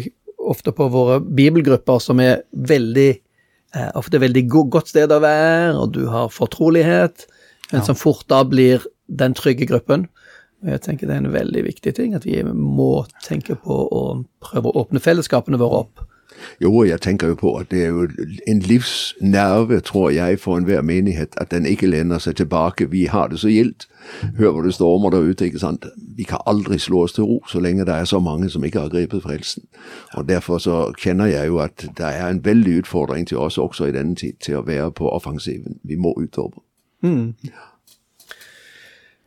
ofte 0.51 0.73
på 0.77 0.89
våre 0.93 1.21
bibelgrupper 1.21 2.01
som 2.03 2.21
er 2.23 2.45
veldig 2.53 3.11
eh, 3.75 3.91
ofte 3.99 4.21
veldig 4.23 4.45
go 4.51 4.65
godt 4.77 4.93
sted 4.93 5.13
å 5.13 5.23
være, 5.25 5.75
og 5.79 5.95
du 5.97 6.05
har 6.13 6.33
fortrolighet, 6.33 7.27
men 7.73 7.83
ja. 7.83 7.87
som 7.87 7.99
fort 7.99 8.27
da 8.31 8.43
blir 8.49 8.85
den 9.07 9.37
trygge 9.37 9.69
gruppen. 9.71 10.09
Og 10.65 10.73
jeg 10.73 10.85
tenker 10.87 11.09
det 11.09 11.19
er 11.19 11.25
en 11.25 11.35
veldig 11.35 11.65
viktig 11.67 11.93
ting, 11.97 12.15
at 12.17 12.25
vi 12.25 12.39
må 12.45 13.05
tenke 13.27 13.57
på 13.61 13.79
å 13.85 14.03
prøve 14.45 14.71
å 14.71 14.85
åpne 14.85 15.03
fellesskapene 15.05 15.61
våre 15.61 15.85
opp. 15.85 16.05
Jo, 16.63 16.85
jeg 16.85 17.01
tenker 17.01 17.29
jo 17.29 17.35
på 17.35 17.55
at 17.57 17.71
det 17.71 17.85
er 17.85 17.89
jo 17.89 18.09
en 18.49 18.59
livsnerve, 18.59 19.81
tror 19.81 20.11
jeg, 20.11 20.39
for 20.41 20.59
enhver 20.59 20.83
menighet, 20.83 21.35
at 21.37 21.51
den 21.51 21.67
ikke 21.67 21.87
lener 21.87 22.19
seg 22.19 22.37
tilbake. 22.37 22.91
Vi 22.91 23.05
har 23.05 23.29
det 23.29 23.41
så 23.41 23.49
gildt. 23.49 23.89
Hør 24.39 24.51
hvor 24.51 24.63
det 24.63 24.75
stormer 24.75 25.11
der 25.11 25.19
ute. 25.19 25.45
ikke 25.45 25.59
sant? 25.59 25.87
Vi 26.17 26.23
kan 26.23 26.39
aldri 26.47 26.79
slå 26.79 27.03
oss 27.03 27.13
til 27.13 27.25
ro 27.25 27.43
så 27.49 27.61
lenge 27.61 27.85
det 27.85 27.95
er 27.95 28.05
så 28.05 28.19
mange 28.19 28.51
som 28.51 28.65
ikke 28.65 28.81
har 28.81 28.89
grepet 28.89 29.23
frelsen. 29.23 29.65
Og 30.15 30.29
Derfor 30.29 30.59
så 30.59 30.93
kjenner 30.99 31.27
jeg 31.27 31.47
jo 31.47 31.59
at 31.59 31.87
det 31.99 32.07
er 32.07 32.29
en 32.29 32.45
veldig 32.45 32.79
utfordring 32.79 33.27
til 33.27 33.39
oss 33.39 33.59
også 33.59 33.85
i 33.85 33.93
denne 33.93 34.15
tid, 34.15 34.33
til 34.41 34.57
å 34.57 34.67
være 34.67 34.91
på 34.93 35.09
offensiven. 35.09 35.79
Vi 35.83 35.97
må 35.97 36.15
utover. 36.17 36.63
Mm. 37.03 37.35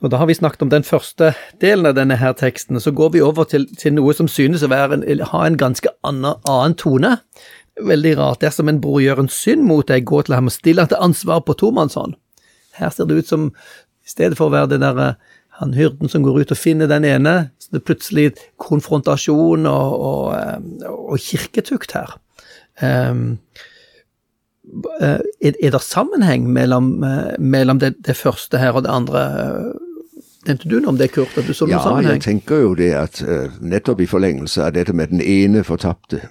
Og 0.01 0.11
Da 0.11 0.17
har 0.17 0.27
vi 0.29 0.33
snakket 0.37 0.61
om 0.61 0.69
den 0.69 0.85
første 0.85 1.31
delen 1.61 1.87
av 1.89 1.95
denne 1.97 2.19
her 2.21 2.35
teksten. 2.37 2.77
Så 2.79 2.91
går 2.93 3.15
vi 3.15 3.21
over 3.21 3.47
til, 3.49 3.65
til 3.77 3.95
noe 3.97 4.13
som 4.13 4.27
synes 4.29 4.61
å 4.63 4.69
en, 4.69 5.03
ha 5.03 5.45
en 5.45 5.57
ganske 5.57 5.89
annen, 6.05 6.37
annen, 6.45 6.75
tone. 6.77 7.17
Veldig 7.81 8.13
rart. 8.19 8.41
Dersom 8.41 8.69
en 8.69 8.81
bror 8.81 9.01
gjør 9.01 9.23
en 9.23 9.31
synd 9.31 9.65
mot 9.65 9.87
deg, 9.87 10.05
gå 10.05 10.21
til 10.21 10.37
ham 10.37 10.51
og 10.51 10.53
still 10.53 10.79
ham 10.79 10.91
til 10.91 11.01
ansvar 11.01 11.41
på 11.45 11.57
tomannshånd. 11.57 12.13
Her 12.77 12.93
ser 12.93 13.09
det 13.09 13.17
ut 13.23 13.31
som, 13.31 13.49
i 14.05 14.09
stedet 14.09 14.37
for 14.37 14.51
å 14.51 14.53
være 14.53 14.75
det 14.75 14.83
derre 14.85 15.15
han 15.57 15.73
hyrden 15.73 16.09
som 16.09 16.21
går 16.21 16.43
ut 16.43 16.53
og 16.53 16.59
finner 16.59 16.89
den 16.89 17.05
ene, 17.07 17.49
så 17.57 17.73
det 17.73 17.79
er 17.79 17.87
plutselig 17.87 18.25
konfrontasjon 18.61 19.65
og, 19.65 19.95
og, 19.97 20.27
eh, 20.37 20.91
og 20.93 21.17
kirketukt 21.23 21.95
her. 21.97 22.13
Um, 22.77 23.39
er, 25.01 25.23
er 25.41 25.73
det 25.73 25.81
sammenheng 25.81 26.45
mellom, 26.53 26.91
eh, 27.03 27.33
mellom 27.39 27.81
det, 27.81 27.95
det, 28.05 28.13
første 28.19 28.61
her 28.61 28.77
og 28.77 28.85
det 28.85 28.93
andre? 28.93 29.23
Nevnte 30.47 30.69
du 30.69 30.79
noe 30.79 30.93
om 30.93 30.97
det, 30.97 31.11
Kurt? 31.11 31.37
at 31.37 31.47
du 31.47 31.53
så 31.53 31.65
noen 31.65 31.75
ja, 31.75 31.83
sammenheng? 31.83 32.17
jeg 32.17 32.21
tenker 32.23 32.61
jo 32.63 32.73
det 32.75 32.91
at 32.95 33.21
uh, 33.27 33.51
nettopp 33.61 34.01
i 34.01 34.07
forlengelse 34.07 34.63
av 34.63 34.75
dette 34.77 34.93
med 34.95 35.11
den 35.11 35.21
ene 35.21 35.63
fortapte, 35.67 36.21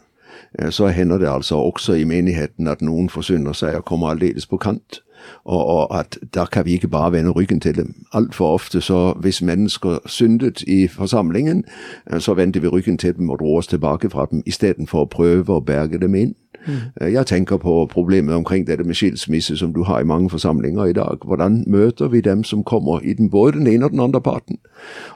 uh, 0.60 0.70
så 0.70 0.88
hender 0.88 1.20
det 1.20 1.28
altså 1.28 1.58
også 1.60 1.98
i 2.00 2.04
menigheten 2.08 2.68
at 2.68 2.82
noen 2.82 3.10
forsyner 3.12 3.52
seg 3.52 3.76
og 3.76 3.84
kommer 3.84 4.14
aldeles 4.14 4.46
på 4.46 4.56
kant. 4.56 5.02
Og, 5.44 5.66
og, 5.66 5.98
at 5.98 6.18
da 6.34 6.44
kan 6.44 6.64
vi 6.64 6.76
ikke 6.78 6.88
bare 6.88 7.12
vende 7.12 7.30
ryggen 7.34 7.60
til 7.60 7.74
dem. 7.76 7.94
Altfor 8.12 8.54
ofte 8.54 8.80
så 8.80 9.12
hvis 9.20 9.42
mennesker 9.42 9.98
syndet 10.06 10.62
i 10.62 10.88
forsamlingen, 10.88 11.64
uh, 12.12 12.18
så 12.18 12.34
vendte 12.34 12.62
vi 12.62 12.72
ryggen 12.72 12.98
til 12.98 13.16
dem 13.16 13.30
og 13.30 13.38
dro 13.38 13.56
oss 13.56 13.66
tilbake 13.66 14.10
fra 14.10 14.26
dem, 14.30 14.42
istedenfor 14.46 15.04
å 15.04 15.12
prøve 15.12 15.58
å 15.58 15.60
berge 15.60 16.00
dem 16.00 16.14
inn. 16.14 16.34
Mm. 16.66 17.12
Jeg 17.12 17.26
tenker 17.26 17.56
på 17.56 17.88
problemet 17.92 18.34
omkring 18.34 18.66
dette 18.66 18.84
med 18.84 18.94
skilsmisse 18.94 19.56
som 19.56 19.72
du 19.72 19.82
har 19.82 20.00
i 20.00 20.04
mange 20.04 20.30
forsamlinger 20.30 20.84
i 20.84 20.92
dag. 20.92 21.16
Hvordan 21.24 21.64
møter 21.66 22.08
vi 22.08 22.20
dem 22.20 22.44
som 22.44 22.64
kommer 22.64 23.00
i 23.00 23.12
den, 23.12 23.30
både 23.30 23.52
den 23.52 23.66
ene 23.66 23.84
og 23.84 23.90
den 23.90 24.00
andre 24.00 24.20
parten? 24.20 24.58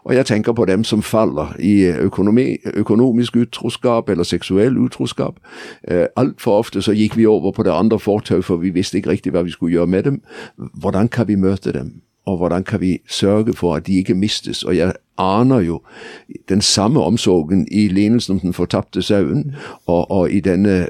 Og 0.05 0.15
jeg 0.15 0.27
tenker 0.27 0.53
på 0.53 0.65
dem 0.65 0.85
som 0.85 1.03
faller 1.03 1.57
i 1.59 1.85
økonomi, 1.87 2.57
økonomisk 2.75 3.37
utroskap 3.37 4.09
eller 4.09 4.25
seksuell 4.25 4.79
utroskap. 4.79 5.35
Eh, 5.89 6.07
Altfor 6.17 6.59
ofte 6.59 6.83
så 6.83 6.93
gikk 6.93 7.17
vi 7.17 7.27
over 7.27 7.53
på 7.53 7.63
det 7.63 7.73
andre 7.73 7.99
fortau, 7.99 8.43
for 8.43 8.57
vi 8.57 8.71
visste 8.71 8.97
ikke 8.99 9.11
riktig 9.11 9.33
hva 9.33 9.43
vi 9.43 9.51
skulle 9.51 9.73
gjøre 9.73 9.87
med 9.87 10.03
dem. 10.03 10.23
Hvordan 10.57 11.09
kan 11.09 11.29
vi 11.29 11.35
møte 11.35 11.73
dem? 11.73 12.01
Og 12.27 12.37
hvordan 12.37 12.65
kan 12.65 12.81
vi 12.81 12.99
sørge 13.09 13.53
for 13.53 13.75
at 13.75 13.87
de 13.87 13.99
ikke 13.99 14.15
mistes. 14.15 14.63
Og 14.63 14.77
jeg 14.77 14.93
aner 15.19 15.61
jo 15.61 15.81
den 16.49 16.61
samme 16.61 17.03
omsorgen 17.03 17.69
i 17.71 17.89
lignelsen 17.89 18.33
om 18.33 18.41
den 18.41 18.53
fortapte 18.53 19.03
sauen, 19.03 19.55
og, 19.87 20.11
og 20.11 20.31
i, 20.31 20.41
denne, 20.41 20.89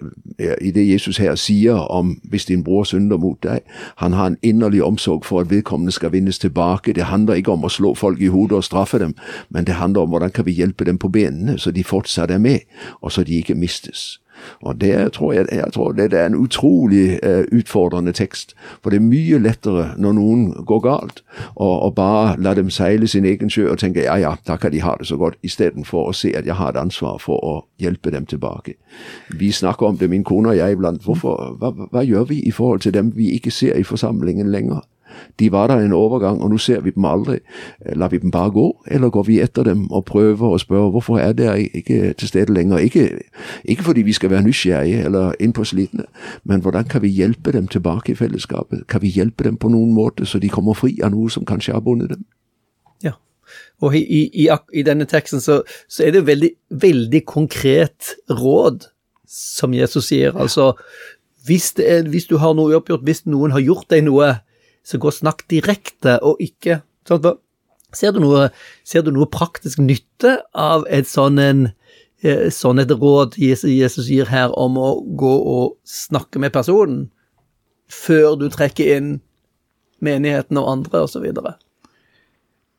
i, 0.60 0.70
det 0.70 0.90
Jesus 0.92 1.16
her 1.16 1.34
sier 1.34 1.74
om 1.74 2.20
hvis 2.22 2.44
din 2.44 2.64
bror 2.64 2.84
synder 2.84 3.16
mot 3.16 3.42
deg. 3.42 3.60
Han 3.96 4.12
har 4.12 4.26
en 4.26 4.38
inderlig 4.42 4.84
omsorg 4.84 5.24
for 5.24 5.40
at 5.40 5.50
vedkommende 5.50 5.92
skal 5.92 6.12
vinnes 6.12 6.38
tilbake. 6.38 6.92
Det 6.92 7.04
handler 7.04 7.34
ikke 7.34 7.52
om 7.52 7.64
å 7.64 7.72
slå 7.72 7.94
folk 7.94 8.20
i 8.20 8.30
hodet 8.30 8.56
og 8.56 8.64
straffe 8.64 8.98
dem, 8.98 9.14
men 9.48 9.66
det 9.66 9.74
handler 9.74 10.02
om 10.02 10.08
hvordan 10.14 10.30
kan 10.30 10.46
vi 10.46 10.52
hjelpe 10.52 10.84
dem 10.84 10.98
på 10.98 11.08
benene, 11.08 11.58
så 11.58 11.70
de 11.70 11.84
fortsatt 11.84 12.30
er 12.30 12.38
med, 12.38 12.58
og 13.00 13.12
så 13.12 13.24
de 13.24 13.34
ikke 13.34 13.54
mistes. 13.54 14.19
Og 14.60 14.80
det 14.80 15.12
tror 15.12 15.32
jeg, 15.32 15.46
jeg 15.52 15.72
tror 15.72 15.92
det 15.92 16.12
er 16.12 16.26
en 16.26 16.34
utrolig 16.34 17.18
eh, 17.22 17.44
utfordrende 17.52 18.12
tekst. 18.12 18.54
For 18.82 18.90
det 18.90 19.00
er 19.00 19.08
mye 19.08 19.38
lettere 19.38 19.90
når 19.98 20.12
noen 20.12 20.44
går 20.66 20.80
galt, 20.84 21.22
og, 21.56 21.94
bare 21.94 22.36
la 22.38 22.54
dem 22.54 22.70
seile 22.70 23.08
sin 23.08 23.24
egen 23.24 23.50
sjø 23.50 23.66
og 23.72 23.80
tenke 23.82 24.04
ja 24.04 24.14
ja, 24.20 24.36
da 24.46 24.56
kan 24.56 24.72
de 24.72 24.80
ha 24.80 24.94
det 24.98 25.08
så 25.10 25.16
godt, 25.16 25.40
istedenfor 25.42 26.10
å 26.10 26.14
se 26.14 26.30
at 26.38 26.46
jeg 26.46 26.54
har 26.54 26.70
et 26.70 26.80
ansvar 26.80 27.18
for 27.18 27.42
å 27.44 27.54
hjelpe 27.82 28.12
dem 28.14 28.26
tilbake. 28.26 28.76
Vi 29.38 29.50
snakker 29.52 29.86
om 29.86 29.98
det, 29.98 30.10
min 30.10 30.24
kone 30.24 30.52
og 30.52 30.56
jeg 30.56 30.76
iblant. 30.76 31.02
Hva, 31.04 31.72
hva 31.90 32.04
gjør 32.06 32.28
vi 32.30 32.40
i 32.46 32.54
forhold 32.54 32.80
til 32.86 32.94
dem 32.94 33.12
vi 33.16 33.32
ikke 33.34 33.50
ser 33.50 33.78
i 33.78 33.86
forsamlingen 33.86 34.50
lenger? 34.50 34.86
De 35.38 35.52
var 35.52 35.66
der 35.66 35.84
en 35.84 35.92
overgang, 35.92 36.42
og 36.42 36.50
nå 36.50 36.58
ser 36.58 36.80
vi 36.80 36.90
dem 36.90 37.04
aldri. 37.04 37.38
Lar 37.96 38.08
vi 38.08 38.18
dem 38.18 38.30
bare 38.30 38.50
gå, 38.50 38.66
eller 38.86 39.10
går 39.10 39.22
vi 39.22 39.40
etter 39.40 39.62
dem 39.62 39.86
og 39.92 40.04
prøver 40.04 40.54
å 40.54 40.58
spørre 40.58 40.90
hvorfor 40.90 41.18
er 41.18 41.32
dere 41.32 41.60
ikke 41.62 42.12
til 42.12 42.28
stede 42.28 42.54
lenger? 42.54 42.78
Ikke, 42.78 43.08
ikke 43.64 43.84
fordi 43.84 44.02
vi 44.02 44.12
skal 44.12 44.30
være 44.30 44.42
nysgjerrige 44.48 45.04
eller 45.04 45.32
innpåslitne, 45.40 46.04
men 46.44 46.60
hvordan 46.60 46.84
kan 46.84 47.02
vi 47.02 47.08
hjelpe 47.08 47.52
dem 47.52 47.68
tilbake 47.68 48.12
i 48.12 48.18
fellesskapet? 48.18 48.86
Kan 48.88 49.02
vi 49.02 49.08
hjelpe 49.14 49.44
dem 49.44 49.56
på 49.56 49.68
noen 49.68 49.94
måte, 49.94 50.26
så 50.26 50.38
de 50.38 50.48
kommer 50.48 50.74
fri 50.74 50.98
av 51.02 51.14
noe 51.14 51.30
som 51.30 51.44
kanskje 51.44 51.74
har 51.76 51.84
bundet 51.84 52.14
dem? 52.14 52.24
Ja, 53.02 53.16
og 53.80 53.96
i, 53.96 54.04
i, 54.28 54.48
i 54.72 54.82
denne 54.86 55.06
teksten 55.08 55.40
så, 55.40 55.62
så, 55.88 56.04
er 56.04 56.16
det 56.16 56.26
veldig, 56.26 56.50
veldig 56.70 57.24
konkret 57.26 58.14
råd 58.30 58.90
som 59.30 59.74
Jesus 59.74 60.10
sier. 60.10 60.36
Altså, 60.36 60.72
hvis, 61.46 61.72
er, 61.78 62.08
hvis 62.08 62.28
du 62.28 62.36
har 62.42 62.54
noe 62.54 62.74
uoppgjort, 62.74 63.04
hvis 63.06 63.24
noen 63.26 63.54
har 63.54 63.64
gjort 63.64 63.88
deg 63.92 64.04
noe, 64.06 64.34
så 64.86 65.00
gå 65.00 65.10
og 65.10 65.16
snakk 65.16 65.44
direkte, 65.50 66.18
og 66.24 66.40
ikke 66.42 66.80
sånn, 67.08 67.38
ser, 67.96 68.14
du 68.14 68.22
noe, 68.22 68.48
ser, 68.86 69.04
du 69.06 69.12
noe, 69.14 69.28
praktisk 69.30 69.82
nytte 69.82 70.38
av 70.56 70.86
et 70.90 71.08
sånn, 71.10 71.40
en, 71.42 71.64
eh, 72.22 72.48
sånn 72.54 72.82
et 72.82 72.92
råd 72.92 73.38
Jesus 73.40 74.10
gir 74.10 74.30
her 74.30 74.54
om 74.58 74.78
å 74.80 74.92
gå 75.18 75.34
og 75.54 75.78
snakke 75.86 76.42
med 76.42 76.54
personen, 76.56 77.08
før 77.90 78.36
du 78.38 78.46
trekker 78.52 78.96
inn 78.96 79.18
menigheten 80.00 80.60
og 80.60 80.70
andre, 80.70 81.04
osv.? 81.04 81.26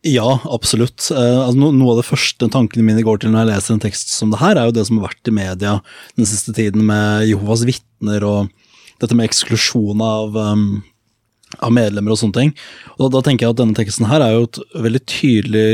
Ja, 0.07 0.39
absolutt. 0.49 1.03
Uh, 1.13 1.45
altså, 1.45 1.69
noe 1.69 1.93
av 1.93 1.99
det 1.99 2.07
første 2.07 2.47
tankene 2.49 2.85
mine 2.87 3.03
går 3.05 3.21
til 3.21 3.33
når 3.33 3.43
jeg 3.43 3.49
leser 3.51 3.75
en 3.75 3.83
tekst 3.83 4.13
som 4.15 4.31
det 4.33 4.39
her, 4.41 4.57
er 4.57 4.69
jo 4.69 4.77
det 4.79 4.87
som 4.87 4.97
har 4.97 5.11
vært 5.11 5.29
i 5.29 5.35
media 5.35 5.75
den 6.17 6.29
siste 6.29 6.55
tiden 6.57 6.87
med 6.87 7.27
Jehovas 7.29 7.65
vitner 7.69 8.25
og 8.25 8.49
dette 9.01 9.17
med 9.17 9.29
eksklusjon 9.29 10.01
av 10.05 10.37
um, 10.37 10.65
av 11.59 11.73
medlemmer 11.75 12.13
og 12.13 12.21
sånne 12.21 12.37
ting. 12.37 12.55
Og 12.97 13.05
da, 13.05 13.11
da, 13.17 13.23
tenker 13.25 13.47
jeg 13.47 13.55
at 13.55 13.61
denne 13.61 13.77
teksten 13.77 14.09
her 14.09 14.23
er 14.23 14.35
jo 14.35 14.47
et 14.47 14.59
veldig 14.87 15.03
tydelig 15.09 15.69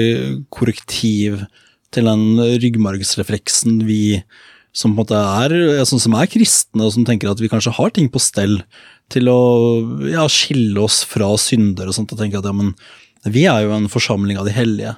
korrektiv 0.53 1.41
til 1.96 2.10
den 2.10 2.41
ryggmargsrefleksen 2.63 3.81
vi 3.88 4.19
som 4.77 4.93
på 4.93 5.01
en 5.01 5.01
måte 5.01 5.17
er, 5.17 5.55
som 5.89 6.15
er 6.19 6.29
kristne, 6.29 6.86
og 6.86 6.93
som 6.93 7.05
tenker 7.07 7.31
at 7.31 7.41
vi 7.41 7.50
kanskje 7.50 7.74
har 7.79 7.93
ting 7.96 8.12
på 8.13 8.22
stell 8.22 8.60
til 9.13 9.29
å 9.31 9.39
ja, 10.12 10.27
skille 10.29 10.84
oss 10.84 11.01
fra 11.07 11.31
synder 11.41 11.89
og 11.89 11.98
sånt, 11.98 12.13
og 12.13 12.22
tenker 12.22 12.41
at 12.41 12.50
ja, 12.50 12.53
men 12.53 12.75
vi 13.25 13.48
er 13.50 13.65
jo 13.65 13.74
en 13.74 13.89
forsamling 13.89 14.38
av 14.38 14.46
de 14.46 14.53
hellige. 14.53 14.93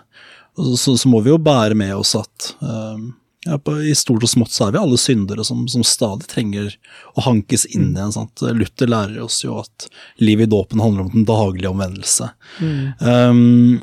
Og 0.60 0.76
så, 0.82 0.98
så 1.00 1.08
må 1.08 1.22
vi 1.24 1.32
jo 1.32 1.40
bære 1.40 1.78
med 1.80 1.94
oss 1.96 2.12
at 2.20 2.52
uh, 2.60 3.00
ja, 3.48 3.56
på, 3.58 3.78
I 3.82 3.96
stort 3.96 4.26
og 4.26 4.32
smått 4.32 4.52
så 4.52 4.68
er 4.68 4.76
vi 4.76 4.82
alle 4.82 4.98
syndere 5.00 5.46
som, 5.48 5.62
som 5.72 5.84
stadig 5.88 6.28
trenger 6.28 6.74
å 7.16 7.24
hankes 7.24 7.66
inn 7.70 7.94
igjen. 7.94 8.12
sant? 8.12 8.44
Luther 8.56 8.92
lærer 8.92 9.22
oss 9.24 9.40
jo 9.46 9.62
at 9.62 9.88
livet 10.20 10.50
i 10.50 10.52
dåpen 10.52 10.82
handler 10.84 11.08
om 11.08 11.14
den 11.14 11.28
daglige 11.28 11.72
omvendelse. 11.72 12.34
Um, 12.60 13.80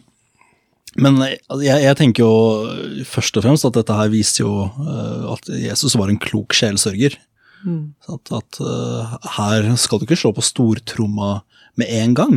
men 0.97 1.17
jeg, 1.25 1.41
jeg, 1.61 1.97
tenker 1.97 2.25
jo 2.25 3.05
først 3.09 3.37
og 3.37 3.47
fremst 3.47 3.69
at 3.69 3.77
dette 3.77 3.97
her 3.97 4.13
viser 4.13 4.45
jo 4.45 4.53
uh, 4.69 5.33
at 5.35 5.49
Jesus 5.53 5.97
var 5.97 6.13
en 6.13 6.21
klok 6.21 6.57
sjelsørger. 6.57 7.17
Mm. 7.65 7.97
At, 8.13 8.33
at 8.37 8.61
uh, 8.61 9.17
her 9.39 9.73
skal 9.81 10.01
du 10.01 10.07
ikke 10.07 10.21
slå 10.21 10.35
på 10.37 10.45
stortromma 10.45 11.39
med 11.81 11.93
en 11.97 12.15
gang. 12.17 12.37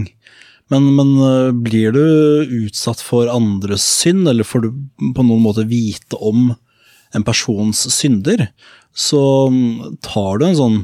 Men, 0.72 0.88
men 0.96 1.14
uh, 1.20 1.52
blir 1.52 1.92
du 1.96 2.02
utsatt 2.64 3.04
for 3.04 3.28
andres 3.32 3.84
synd, 3.84 4.28
eller 4.32 4.48
får 4.48 4.68
du 4.68 4.72
på 5.16 5.28
noen 5.28 5.44
måte 5.44 5.68
vite 5.68 6.20
om 6.20 6.54
en 7.16 7.26
persons 7.26 7.86
synder, 7.94 8.48
så 8.96 9.22
um, 9.50 9.98
tar 10.06 10.40
du 10.40 10.46
en 10.48 10.58
sånn 10.58 10.78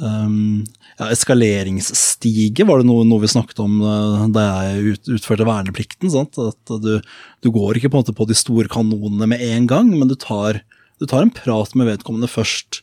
um, 0.00 0.62
ja, 0.98 1.08
Eskaleringsstige 1.10 2.66
var 2.68 2.80
det 2.80 2.88
noe, 2.88 3.06
noe 3.08 3.22
vi 3.24 3.30
snakket 3.32 3.62
om 3.64 3.80
uh, 3.82 4.26
da 4.32 4.46
jeg 4.68 4.94
ut, 4.94 5.12
utførte 5.18 5.46
verneplikten. 5.48 6.12
Sant? 6.12 6.38
At 6.40 6.74
du, 6.84 6.94
du, 7.02 7.50
går 7.54 7.78
ikke 7.78 7.92
på, 7.92 8.04
på 8.12 8.28
de 8.28 8.38
store 8.38 8.70
kanonene 8.72 9.30
med 9.34 9.42
en 9.52 9.68
gang, 9.70 9.90
men 9.94 10.10
du 10.10 10.16
tar, 10.18 10.62
du 11.02 11.08
tar 11.08 11.26
en 11.26 11.34
prat 11.34 11.74
med 11.78 11.90
vedkommende 11.90 12.30
først. 12.30 12.82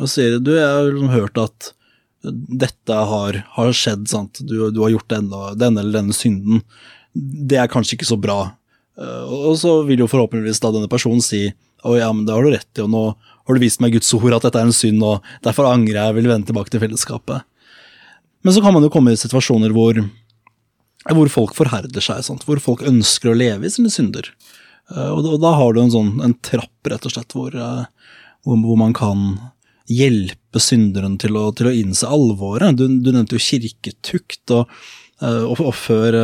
Og 0.00 0.08
sier 0.08 0.38
du, 0.40 0.54
jeg 0.56 0.66
har 0.66 0.88
liksom 0.88 1.12
hørt 1.12 1.40
at 1.40 1.72
dette 2.22 2.96
har, 3.10 3.42
har 3.56 3.72
skjedd? 3.74 4.06
Du, 4.40 4.70
du 4.70 4.82
har 4.84 4.92
gjort 4.94 5.10
denne, 5.10 5.52
denne, 5.58 5.82
eller 5.82 6.00
denne 6.00 6.16
synden. 6.16 6.62
Det 7.12 7.58
er 7.60 7.70
kanskje 7.70 7.98
ikke 7.98 8.08
så 8.08 8.18
bra. 8.20 8.40
Uh, 9.02 9.50
og 9.50 9.56
så 9.58 9.80
vil 9.88 10.04
jo 10.04 10.10
forhåpentligvis 10.10 10.62
da 10.62 10.70
denne 10.74 10.90
personen 10.90 11.22
si 11.24 11.48
å 11.82 11.96
ja, 11.98 12.12
men 12.14 12.26
det 12.26 12.34
har 12.36 12.46
du 12.46 12.52
rett 12.52 12.78
i, 12.78 12.84
og 12.84 12.90
nå 12.92 13.04
har 13.42 13.58
du 13.58 13.62
vist 13.62 13.80
meg 13.82 13.96
Guds 13.96 14.12
ord 14.14 14.36
at 14.36 14.44
dette 14.46 14.60
er 14.60 14.68
en 14.68 14.76
synd, 14.76 15.02
og 15.02 15.24
derfor 15.42 15.66
angrer 15.66 15.98
jeg, 15.98 16.16
vil 16.18 16.28
vende 16.30 16.46
tilbake 16.46 16.70
til 16.70 16.82
fellesskapet. 16.84 17.42
Men 18.42 18.54
så 18.54 18.62
kan 18.62 18.74
man 18.74 18.86
jo 18.86 18.90
komme 18.92 19.14
i 19.14 19.18
situasjoner 19.18 19.74
hvor, 19.74 19.98
hvor 21.10 21.30
folk 21.30 21.56
forherder 21.58 22.04
seg, 22.04 22.22
sant? 22.26 22.46
hvor 22.46 22.62
folk 22.62 22.84
ønsker 22.86 23.32
å 23.32 23.38
leve 23.38 23.66
i 23.66 23.74
sine 23.74 23.90
synder. 23.90 24.30
Eh, 24.90 25.10
og 25.10 25.22
da, 25.24 25.34
og 25.34 25.42
da 25.42 25.54
har 25.58 25.74
du 25.74 25.82
en 25.82 25.94
sånn 25.94 26.14
en 26.24 26.36
trapp, 26.44 26.74
rett 26.90 27.06
og 27.08 27.14
slett, 27.14 27.34
hvor, 27.36 27.54
eh, 27.54 28.14
hvor, 28.46 28.62
hvor 28.64 28.80
man 28.80 28.94
kan 28.96 29.26
hjelpe 29.90 30.62
synderen 30.62 31.18
til 31.20 31.36
å, 31.38 31.48
til 31.56 31.70
å 31.70 31.76
innse 31.76 32.08
alvoret. 32.10 32.78
Du, 32.78 32.86
du, 33.02 33.10
nevnte 33.10 33.38
jo 33.38 33.46
kirketukt, 33.46 34.44
og, 34.54 34.70
eh, 35.22 35.42
og, 35.42 35.62
og 35.62 35.74
før 35.78 36.18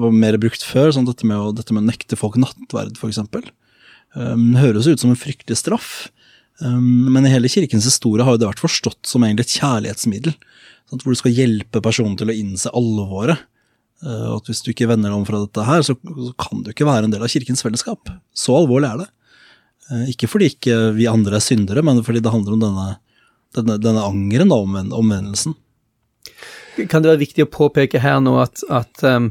var 0.00 0.14
mer 0.14 0.38
brukt 0.42 0.64
før, 0.66 0.90
sånn 0.94 1.06
dette, 1.06 1.26
med 1.28 1.38
å, 1.38 1.52
dette 1.54 1.74
med 1.74 1.84
å 1.84 1.90
nekte 1.92 2.18
folk 2.18 2.38
nattverd, 2.40 2.98
f.eks. 2.98 3.20
Um, 4.14 4.52
høres 4.58 4.88
ut 4.90 5.02
som 5.02 5.12
en 5.12 5.18
fryktelig 5.18 5.58
straff, 5.60 6.08
um, 6.62 7.10
men 7.14 7.26
i 7.26 7.32
hele 7.32 7.50
kirkens 7.50 7.86
historie 7.86 8.26
har 8.26 8.38
det 8.38 8.48
vært 8.48 8.62
forstått 8.62 9.02
som 9.10 9.26
egentlig 9.26 9.48
et 9.48 9.56
kjærlighetsmiddel. 9.60 10.36
Sant? 10.90 11.02
Hvor 11.02 11.14
du 11.14 11.18
skal 11.18 11.34
hjelpe 11.34 11.82
personen 11.84 12.18
til 12.18 12.30
å 12.30 12.36
innse 12.36 12.72
alvoret. 12.74 13.46
Uh, 14.04 14.34
at 14.34 14.50
hvis 14.50 14.62
du 14.66 14.72
ikke 14.74 14.90
vender 14.90 15.10
deg 15.10 15.18
om 15.18 15.26
fra 15.28 15.42
dette 15.46 15.66
her, 15.66 15.86
så, 15.86 15.96
så, 15.96 16.32
kan 16.38 16.62
du 16.62 16.72
ikke 16.74 16.88
være 16.88 17.08
en 17.08 17.14
del 17.14 17.24
av 17.24 17.32
kirkens 17.32 17.64
fellesskap. 17.64 18.10
Så 18.36 18.54
alvorlig 18.56 18.90
er 18.90 19.04
det. 19.04 19.08
Uh, 19.90 20.04
ikke 20.12 20.30
fordi 20.30 20.52
ikke 20.52 20.78
vi 20.98 21.10
andre 21.10 21.38
er 21.38 21.44
syndere, 21.44 21.84
men 21.86 22.02
fordi 22.06 22.22
det 22.24 22.34
handler 22.34 22.58
om 22.58 22.66
denne, 22.66 22.88
denne, 23.56 23.78
denne 23.82 24.06
angeren, 24.06 24.50
da, 24.50 24.60
omvendelsen. 24.98 25.56
Kan 26.90 27.04
det 27.04 27.12
være 27.12 27.22
viktig 27.22 27.46
å 27.46 27.52
påpeke 27.54 28.00
her 28.02 28.18
nå 28.22 28.34
at, 28.42 28.64
at 28.72 29.04
um, 29.06 29.30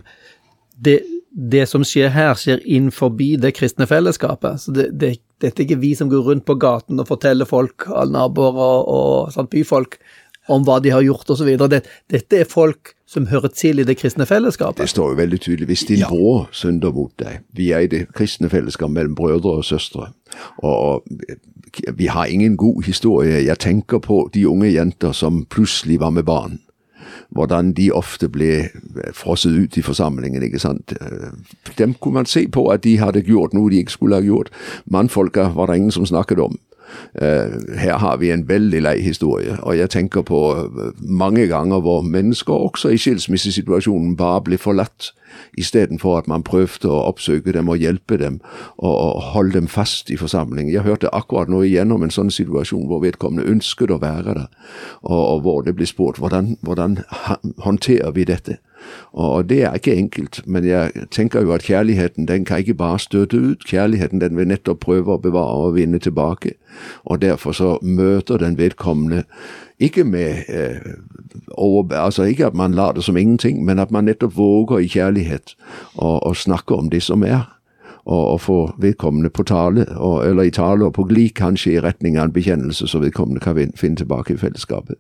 det, 0.74 1.02
det 1.34 1.68
som 1.70 1.84
skjer 1.88 2.12
her, 2.14 2.34
skjer 2.38 2.64
inn 2.66 2.90
forbi 2.94 3.34
det 3.42 3.54
kristne 3.58 3.88
fellesskapet. 3.90 4.62
Så 4.66 4.76
det, 4.76 4.92
det, 5.00 5.16
Dette 5.44 5.60
er 5.60 5.66
ikke 5.68 5.82
vi 5.82 5.92
som 5.98 6.08
går 6.08 6.22
rundt 6.24 6.46
på 6.48 6.56
gaten 6.56 7.02
og 7.02 7.10
forteller 7.10 7.48
folk, 7.50 7.90
alle 7.92 8.16
naboer 8.16 8.56
og, 8.64 8.86
og 8.88 9.34
sånt, 9.34 9.50
byfolk, 9.52 9.98
om 10.52 10.64
hva 10.64 10.78
de 10.84 10.92
har 10.94 11.04
gjort 11.04 11.30
osv. 11.36 11.50
Det, 11.72 11.82
dette 12.12 12.40
er 12.40 12.48
folk 12.48 12.94
som 13.08 13.28
hører 13.28 13.52
til 13.52 13.80
i 13.80 13.86
det 13.88 13.98
kristne 14.00 14.26
fellesskapet. 14.28 14.82
Det 14.84 14.92
står 14.92 15.14
jo 15.14 15.20
veldig 15.20 15.40
tydelig. 15.44 15.68
Hvis 15.70 15.86
din 15.90 16.04
ja. 16.04 16.10
bror 16.10 16.48
synder 16.56 16.92
mot 16.96 17.12
deg 17.22 17.44
Vi 17.56 17.72
er 17.76 17.86
i 17.86 17.92
det 17.92 18.06
kristne 18.16 18.50
fellesskapet 18.52 18.96
mellom 18.96 19.16
brødre 19.20 19.60
og 19.60 19.68
søstre. 19.68 20.10
Og 20.64 21.04
vi 21.96 22.08
har 22.12 22.26
ingen 22.32 22.58
god 22.58 22.84
historie. 22.88 23.44
Jeg 23.46 23.60
tenker 23.60 24.00
på 24.00 24.30
de 24.34 24.48
unge 24.48 24.72
jenter 24.74 25.12
som 25.12 25.46
plutselig 25.46 26.00
var 26.00 26.16
med 26.16 26.28
barn 26.28 26.60
hvordan 27.30 27.74
de 27.74 27.92
ofte 27.92 28.30
ble 28.30 28.70
frosset 29.14 29.52
ut 29.52 29.78
i 29.78 29.86
forsamlingen. 29.86 30.44
ikke 30.44 30.60
sant? 30.60 30.94
Dem 31.78 31.94
kunne 31.94 32.14
man 32.22 32.26
se 32.26 32.48
på 32.48 32.68
at 32.74 32.84
de 32.84 32.98
hadde 32.98 33.26
gjort 33.28 33.54
noe 33.54 33.72
de 33.72 33.82
ikke 33.84 33.98
skulle 33.98 34.20
ha 34.20 34.26
gjort. 34.26 34.50
Mannfolka 34.86 35.52
var 35.56 35.68
det 35.68 35.78
ingen 35.78 35.92
som 35.92 36.06
snakket 36.06 36.40
om. 36.40 36.58
Uh, 37.14 37.78
her 37.78 37.98
har 38.02 38.18
vi 38.18 38.32
en 38.34 38.48
veldig 38.50 38.82
lei 38.82 38.98
historie, 39.02 39.58
og 39.62 39.78
jeg 39.78 39.90
tenker 39.94 40.26
på 40.26 40.40
uh, 40.54 40.94
mange 41.00 41.48
ganger 41.48 41.84
hvor 41.84 42.02
mennesker 42.02 42.54
også 42.54 42.94
i 42.94 43.02
skilsmissesituasjonen 43.02 44.16
bare 44.18 44.42
ble 44.48 44.58
forlatt 44.58 45.14
istedenfor 45.58 46.18
at 46.18 46.28
man 46.30 46.44
prøvde 46.46 46.90
å 46.90 47.04
oppsøke 47.10 47.54
dem 47.56 47.70
og 47.70 47.82
hjelpe 47.82 48.18
dem 48.22 48.40
og 48.78 49.22
holde 49.34 49.58
dem 49.58 49.68
fast 49.68 50.12
i 50.14 50.18
forsamlingen. 50.18 50.74
Jeg 50.74 50.86
hørte 50.86 51.14
akkurat 51.14 51.50
nå 51.50 51.64
igjennom 51.66 52.04
en 52.04 52.14
sånn 52.14 52.32
situasjon 52.34 52.88
hvor 52.90 53.04
vedkommende 53.04 53.50
ønsket 53.50 53.94
å 53.94 54.02
være 54.02 54.38
der, 54.38 54.46
og, 55.02 55.22
og 55.22 55.42
hvor 55.46 55.66
det 55.66 55.76
ble 55.78 55.88
spurt 55.90 56.22
hvordan, 56.22 56.56
hvordan 56.62 57.00
håndterer 57.66 58.14
vi 58.16 58.28
dette. 58.30 58.60
Og 59.14 59.50
det 59.50 59.64
er 59.64 59.74
ikke 59.74 59.96
enkelt, 59.96 60.42
men 60.46 60.66
jeg 60.66 60.92
tenker 61.12 61.42
jo 61.42 61.54
at 61.54 61.64
kjærligheten 61.64 62.28
den 62.28 62.46
kan 62.46 62.58
ikke 62.58 62.74
bare 62.74 63.00
støte 63.00 63.38
ut. 63.38 63.66
Kjærligheten 63.66 64.22
den 64.22 64.38
vil 64.38 64.48
nettopp 64.48 64.80
prøve 64.80 65.14
å 65.14 65.22
bevare 65.22 65.68
og 65.68 65.76
vinne 65.76 66.00
tilbake. 66.00 66.56
Og 67.06 67.22
derfor 67.22 67.52
så 67.52 67.78
møter 67.82 68.38
den 68.38 68.58
vedkommende 68.58 69.24
ikke 69.80 70.04
med 70.04 70.44
eh, 70.48 70.94
over, 71.52 71.96
altså 71.96 72.24
ikke 72.24 72.46
at 72.46 72.56
man 72.56 72.74
lar 72.74 72.92
det 72.92 73.04
som 73.04 73.18
ingenting, 73.18 73.66
men 73.66 73.80
at 73.80 73.92
man 73.92 74.06
nettopp 74.06 74.38
våger 74.38 74.80
i 74.80 74.88
kjærlighet 74.88 75.56
å 75.98 76.34
snakke 76.34 76.76
om 76.76 76.90
det 76.90 77.04
som 77.04 77.24
er 77.24 77.53
og, 78.06 78.28
og 78.28 78.42
få 78.42 78.58
vedkommende 78.78 79.30
på 79.30 79.44
tale, 79.44 79.86
og, 79.98 80.26
eller 80.28 80.44
i 80.44 80.52
tale 80.52 80.86
og 80.86 80.94
på 80.94 81.04
glid 81.04 81.30
kanskje 81.30 81.72
i 81.72 81.80
retning 81.80 82.18
av 82.18 82.30
en 82.30 82.36
bekjennelse, 82.36 82.88
så 82.88 83.00
vedkommende 83.00 83.42
kan 83.44 83.72
finne 83.76 83.96
tilbake 83.96 84.34
i 84.34 84.38
fellesskapet. 84.38 84.96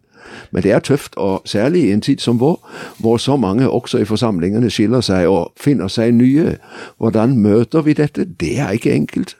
Men 0.51 0.63
det 0.63 0.71
er 0.71 0.79
tøft, 0.79 1.17
og 1.17 1.41
særlig 1.45 1.83
i 1.83 1.91
en 1.91 2.01
tid 2.01 2.17
som 2.23 2.39
vår, 2.39 2.59
hvor 2.99 3.17
så 3.17 3.35
mange 3.37 3.69
også 3.69 3.97
i 3.97 4.07
forsamlingene 4.07 4.69
skiller 4.71 5.01
seg 5.03 5.27
og 5.27 5.51
finner 5.59 5.91
seg 5.91 6.13
nye. 6.15 6.55
Hvordan 6.97 7.37
møter 7.37 7.81
vi 7.81 7.93
dette? 7.93 8.25
Det 8.39 8.59
er 8.59 8.71
ikke 8.71 8.93
enkelt. 8.93 9.35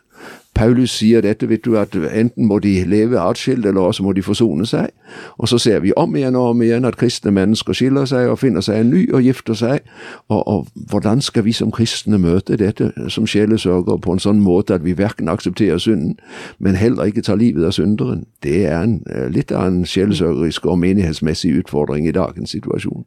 Paulus 0.53 0.91
sier 0.97 1.21
dette, 1.21 1.49
vet 1.49 1.65
du, 1.65 1.77
at 1.77 1.95
enten 1.95 2.45
må 2.45 2.59
de 2.59 2.83
leve 2.85 3.19
atskilt, 3.19 3.65
eller 3.65 3.81
også 3.81 4.03
må 4.03 4.13
de 4.13 4.21
forsone 4.21 4.65
seg. 4.65 4.89
Og 5.37 5.47
så 5.49 5.57
ser 5.57 5.79
vi 5.79 5.93
om 5.97 6.15
igjen 6.15 6.35
og 6.35 6.49
om 6.49 6.61
igjen 6.61 6.85
at 6.85 6.97
kristne 6.97 7.31
mennesker 7.31 7.73
skiller 7.73 8.05
seg 8.05 8.29
og 8.29 8.39
finner 8.39 8.61
seg 8.61 8.79
en 8.79 8.89
ny 8.93 9.03
og 9.13 9.21
gifter 9.21 9.53
seg. 9.53 9.79
Og, 10.27 10.47
og 10.47 10.67
hvordan 10.89 11.21
skal 11.21 11.45
vi 11.45 11.51
som 11.51 11.71
kristne 11.71 12.17
møte 12.17 12.57
dette 12.57 12.91
som 13.09 13.27
sjelesørgere 13.27 13.99
på 13.99 14.13
en 14.13 14.21
sånn 14.21 14.43
måte 14.45 14.77
at 14.77 14.85
vi 14.85 14.97
verken 14.97 15.29
aksepterer 15.29 15.81
synden, 15.81 16.19
men 16.59 16.77
heller 16.77 17.09
ikke 17.09 17.25
tar 17.25 17.41
livet 17.41 17.65
av 17.65 17.73
synderen? 17.73 18.25
Det 18.43 18.65
er 18.67 18.81
en, 18.83 18.99
litt 19.33 19.51
av 19.51 19.67
en 19.67 19.83
sjelesørgerisk 19.85 20.65
og 20.69 20.79
menighetsmessig 20.85 21.57
utfordring 21.63 22.07
i 22.07 22.15
dagens 22.15 22.53
situasjon. 22.53 23.05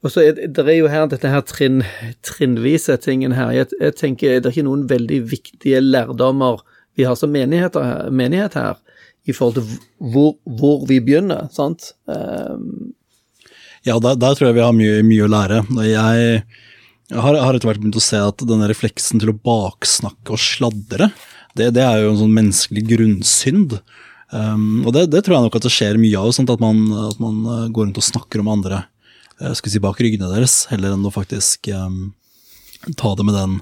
Og 0.00 0.12
så 0.12 0.22
er 0.24 0.38
det 0.48 0.62
er 0.64 0.78
jo 0.78 0.88
her 0.88 1.08
dette 1.12 1.28
her 1.28 1.42
trinn, 1.44 1.82
trinnvise 2.24 2.96
tingen 3.02 3.34
her. 3.36 3.52
Jeg, 3.52 3.68
jeg, 3.80 3.96
tenker 3.98 4.38
det 4.38 4.48
er 4.48 4.54
ikke 4.54 4.68
noen 4.68 4.86
veldig 4.88 5.20
viktige 5.28 5.82
lærdommer 5.84 6.62
vi 6.98 7.04
har 7.06 7.18
som 7.18 7.32
menighet 7.32 8.56
her, 8.56 8.80
i 9.28 9.34
forhold 9.36 9.60
til 9.60 9.76
hvor, 10.12 10.32
hvor 10.58 10.86
vi 10.88 10.98
begynner, 11.04 11.46
sant. 11.52 11.92
Um, 12.08 12.92
ja, 13.86 13.98
der, 14.00 14.16
der, 14.20 14.34
tror 14.36 14.50
jeg 14.50 14.56
vi 14.56 14.64
har 14.64 14.76
mye, 14.76 15.00
mye 15.06 15.26
å 15.26 15.30
lære. 15.30 15.60
Jeg, 15.86 16.40
jeg 17.12 17.20
har, 17.20 17.36
har, 17.36 17.56
etter 17.56 17.70
hvert 17.70 17.82
begynt 17.82 18.00
å 18.00 18.04
se 18.04 18.20
at 18.24 18.44
denne 18.48 18.68
refleksen 18.72 19.20
til 19.20 19.32
å 19.32 19.36
baksnakke 19.36 20.34
og 20.34 20.40
sladre, 20.40 21.10
det, 21.56 21.72
det 21.76 21.84
er 21.84 22.04
jo 22.04 22.14
en 22.14 22.22
sånn 22.22 22.36
menneskelig 22.36 22.86
grunnsynd. 22.88 23.76
Um, 24.32 24.86
og 24.86 24.94
det, 24.96 25.10
det, 25.12 25.26
tror 25.26 25.36
jeg 25.36 25.48
nok 25.48 25.60
at 25.60 25.68
det 25.68 25.74
skjer 25.76 26.00
mye 26.00 26.24
av, 26.24 26.32
sånn 26.34 26.48
at 26.48 26.62
man, 26.62 26.82
at 27.10 27.20
man 27.20 27.44
går 27.68 27.90
rundt 27.90 28.00
og 28.00 28.08
snakker 28.08 28.40
om 28.40 28.52
andre 28.56 28.80
Eh, 28.80 28.99
skal 29.56 29.72
si, 29.72 29.82
bak 29.82 30.00
ryggene 30.02 30.30
deres, 30.32 30.64
heller 30.70 30.94
enn 30.94 31.06
å 31.06 31.12
faktisk 31.14 31.70
um, 31.72 32.12
ta, 32.98 33.14
det 33.16 33.26
den, 33.34 33.58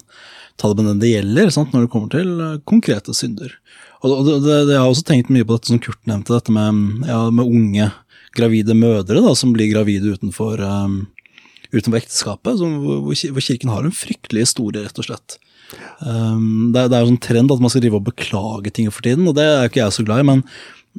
ta 0.59 0.71
det 0.71 0.79
med 0.81 0.91
den 0.93 1.03
det 1.03 1.13
gjelder, 1.13 1.53
sant, 1.55 1.75
når 1.75 1.87
det 1.87 1.93
kommer 1.93 2.13
til 2.13 2.33
uh, 2.43 2.59
konkrete 2.69 3.15
synder. 3.17 3.55
Og 4.07 4.27
det, 4.27 4.37
det, 4.45 4.59
Jeg 4.75 4.79
har 4.79 4.91
også 4.91 5.07
tenkt 5.07 5.33
mye 5.35 5.47
på 5.47 5.57
dette 5.57 5.73
som 5.73 5.81
Kurt 5.83 6.01
nevnte, 6.07 6.35
dette 6.35 6.55
med, 6.55 7.07
ja, 7.09 7.25
med 7.35 7.47
unge 7.47 7.91
gravide 8.37 8.77
mødre 8.79 9.23
da, 9.25 9.35
som 9.39 9.55
blir 9.55 9.71
gravide 9.73 10.15
utenfor, 10.15 10.61
um, 10.63 11.01
utenfor 11.73 12.01
ekteskapet, 12.01 12.61
som, 12.61 12.79
hvor, 12.85 13.03
hvor, 13.11 13.45
kirken 13.45 13.73
har 13.73 13.87
en 13.87 13.95
fryktelig 13.95 14.47
historie, 14.47 14.85
rett 14.85 15.03
og 15.03 15.09
slett. 15.09 15.39
Um, 16.01 16.71
det, 16.75 16.89
det, 16.89 16.97
er 16.97 17.03
jo 17.03 17.13
sånn 17.13 17.25
trend 17.25 17.55
at 17.55 17.63
man 17.63 17.73
skal 17.73 17.85
drive 17.85 17.99
og 17.99 18.07
beklage 18.07 18.75
ting 18.75 18.91
for 18.93 19.05
tiden, 19.05 19.27
og 19.29 19.37
det 19.39 19.47
er 19.47 19.71
ikke 19.71 19.83
jeg 19.83 19.97
så 19.97 20.07
glad 20.07 20.23
i, 20.23 20.29
men, 20.31 20.45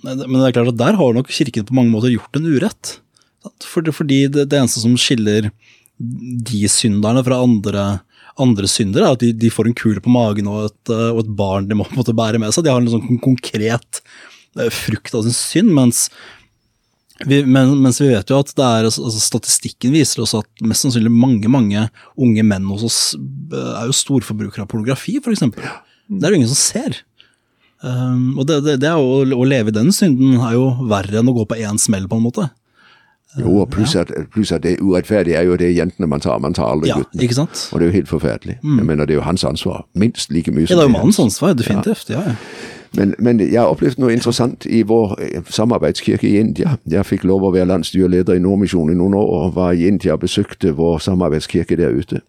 men 0.03 0.39
det 0.39 0.49
er 0.49 0.57
klart 0.59 0.73
at 0.73 0.81
der 0.81 0.99
har 0.99 1.15
nok 1.15 1.31
kirken 1.33 1.67
på 1.67 1.77
mange 1.77 1.93
måter 1.93 2.13
gjort 2.13 2.39
en 2.39 2.49
urett. 2.49 2.97
Fordi 3.65 4.23
det, 4.31 4.47
det 4.51 4.59
eneste 4.59 4.83
som 4.83 4.95
skiller 4.99 5.51
de 5.99 6.63
synderne 6.71 7.23
fra 7.25 7.41
andre, 7.43 7.85
andre 8.39 8.69
synder, 8.71 9.03
er 9.03 9.17
at 9.17 9.23
de, 9.23 9.33
de 9.35 9.51
får 9.51 9.69
en 9.69 9.77
kule 9.77 10.01
på 10.03 10.11
magen 10.13 10.47
og 10.51 10.69
et, 10.69 10.91
eh, 10.95 11.09
og 11.11 11.23
et 11.25 11.31
barn 11.41 11.67
de 11.67 11.77
må 11.77 11.87
på 11.87 11.95
en 11.95 12.01
måte 12.01 12.15
bære 12.15 12.41
med 12.41 12.55
seg. 12.55 12.65
De 12.65 12.73
har 12.73 12.81
en 12.81 12.91
sånn 12.93 13.21
konkret 13.23 14.01
eh, 14.57 14.69
frukt 14.73 15.15
av 15.17 15.25
sin 15.27 15.35
synd, 15.35 15.73
mens 15.75 16.07
vi, 17.27 17.41
men, 17.43 17.73
mens 17.83 17.99
vi 17.99 18.07
vet 18.13 18.31
jo 18.31 18.37
at 18.39 18.53
er, 18.55 18.85
altså, 18.87 19.09
statistikken 19.19 19.91
viser 19.91 20.23
oss 20.23 20.37
at 20.37 20.63
mest 20.63 20.85
sannsynlig 20.85 21.11
mange 21.11 21.51
mange 21.51 21.81
unge 22.15 22.45
menn 22.47 22.69
hos 22.71 22.85
oss 22.87 22.99
eh, 23.17 23.73
er 23.81 23.89
jo 23.89 23.97
storforbrukere 23.99 24.63
av 24.63 24.71
pornografi, 24.71 25.17
f.eks. 25.19 25.43
Det 25.43 26.23
er 26.23 26.31
det 26.31 26.37
ingen 26.39 26.51
som 26.51 26.61
ser. 26.61 27.01
Um, 27.79 28.39
og 28.39 28.47
det, 28.47 28.57
det, 28.65 28.79
det 28.83 28.89
er 28.89 28.99
jo, 28.99 29.35
å 29.39 29.45
leve 29.47 29.71
i 29.71 29.75
den 29.75 29.91
synden 29.95 30.39
er 30.43 30.57
jo 30.57 30.65
verre 30.89 31.21
enn 31.21 31.31
å 31.31 31.35
gå 31.35 31.45
på 31.47 31.59
én 31.59 31.79
smell, 31.79 32.07
på 32.11 32.19
en 32.19 32.25
måte. 32.25 32.47
Jo, 33.37 33.59
og 33.61 33.69
pluss 33.69 33.93
at, 33.95 34.09
pluss 34.33 34.51
at 34.51 34.63
det 34.63 34.79
urettferdige 34.81 35.35
er 35.37 35.43
jo 35.45 35.55
det 35.55 35.69
jentene 35.75 36.07
man 36.09 36.19
tar, 36.19 36.39
man 36.41 36.53
tar 36.53 36.71
aldri 36.71 36.89
Ja, 36.89 36.95
guttene. 36.97 37.21
ikke 37.23 37.35
sant? 37.37 37.69
Og 37.71 37.79
det 37.79 37.85
er 37.85 37.91
jo 37.91 37.95
helt 37.99 38.09
forferdelig. 38.09 38.55
Jeg 38.63 38.85
mener, 38.85 39.05
det 39.05 39.13
er 39.13 39.19
jo 39.19 39.25
hans 39.27 39.43
ansvar, 39.43 39.85
minst 39.95 40.31
like 40.33 40.51
mye 40.51 40.61
Ja, 40.65 40.73
som 40.73 40.77
det 40.79 40.83
er 40.83 40.89
jo 40.89 40.95
mannens 40.97 41.19
ansvar, 41.19 41.53
definitivt. 41.53 42.09
Ja, 42.09 42.21
ja. 42.25 42.35
Men, 42.97 43.15
men 43.19 43.39
jeg 43.39 43.59
har 43.59 43.69
opplevd 43.69 43.99
noe 44.01 44.13
interessant 44.13 44.65
i 44.65 44.81
vår 44.87 45.15
eh, 45.21 45.41
samarbeidskirke 45.45 46.27
i 46.27 46.39
India. 46.39 46.75
Jeg 46.89 47.05
fikk 47.05 47.23
lov 47.27 47.45
å 47.45 47.51
være 47.53 47.69
landsstyreleder 47.69 48.37
i 48.37 48.43
Nordmisjonen 48.43 48.95
i 48.95 48.97
noen 48.97 49.17
år, 49.19 49.29
og 49.35 49.55
var 49.55 49.77
i 49.77 49.87
India 49.87 50.15
og 50.15 50.23
besøkte 50.23 50.73
vår 50.77 50.97
samarbeidskirke 51.05 51.77
der 51.77 51.93
ute. 51.93 52.21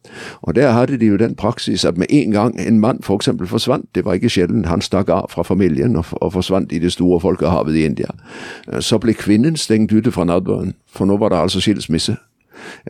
Og 0.42 0.54
Der 0.54 0.72
hadde 0.72 0.98
de 0.98 1.06
jo 1.06 1.16
den 1.16 1.34
praksis 1.34 1.84
at 1.84 1.98
med 1.98 2.06
en 2.10 2.30
gang 2.30 2.60
en 2.60 2.80
mann 2.80 3.02
for 3.02 3.16
eksempel 3.16 3.46
forsvant, 3.46 3.88
det 3.94 4.04
var 4.04 4.14
ikke 4.14 4.28
sjelden 4.28 4.64
han 4.64 4.80
stakk 4.80 5.08
av 5.08 5.30
fra 5.30 5.42
familien 5.42 5.96
og, 5.96 6.04
og 6.20 6.32
forsvant 6.32 6.72
i 6.72 6.78
det 6.78 6.92
store 6.92 7.20
folkehavet 7.20 7.76
i 7.76 7.84
India, 7.84 8.12
eh, 8.72 8.80
så 8.80 8.98
ble 8.98 9.14
kvinnen 9.14 9.56
stengt 9.56 9.92
ute 9.92 10.12
fra 10.12 10.24
nadværen, 10.24 10.74
for 10.92 11.08
nå 11.08 11.16
var 11.16 11.32
det 11.32 11.38
altså 11.40 11.60
skilsmisse. 11.60 12.16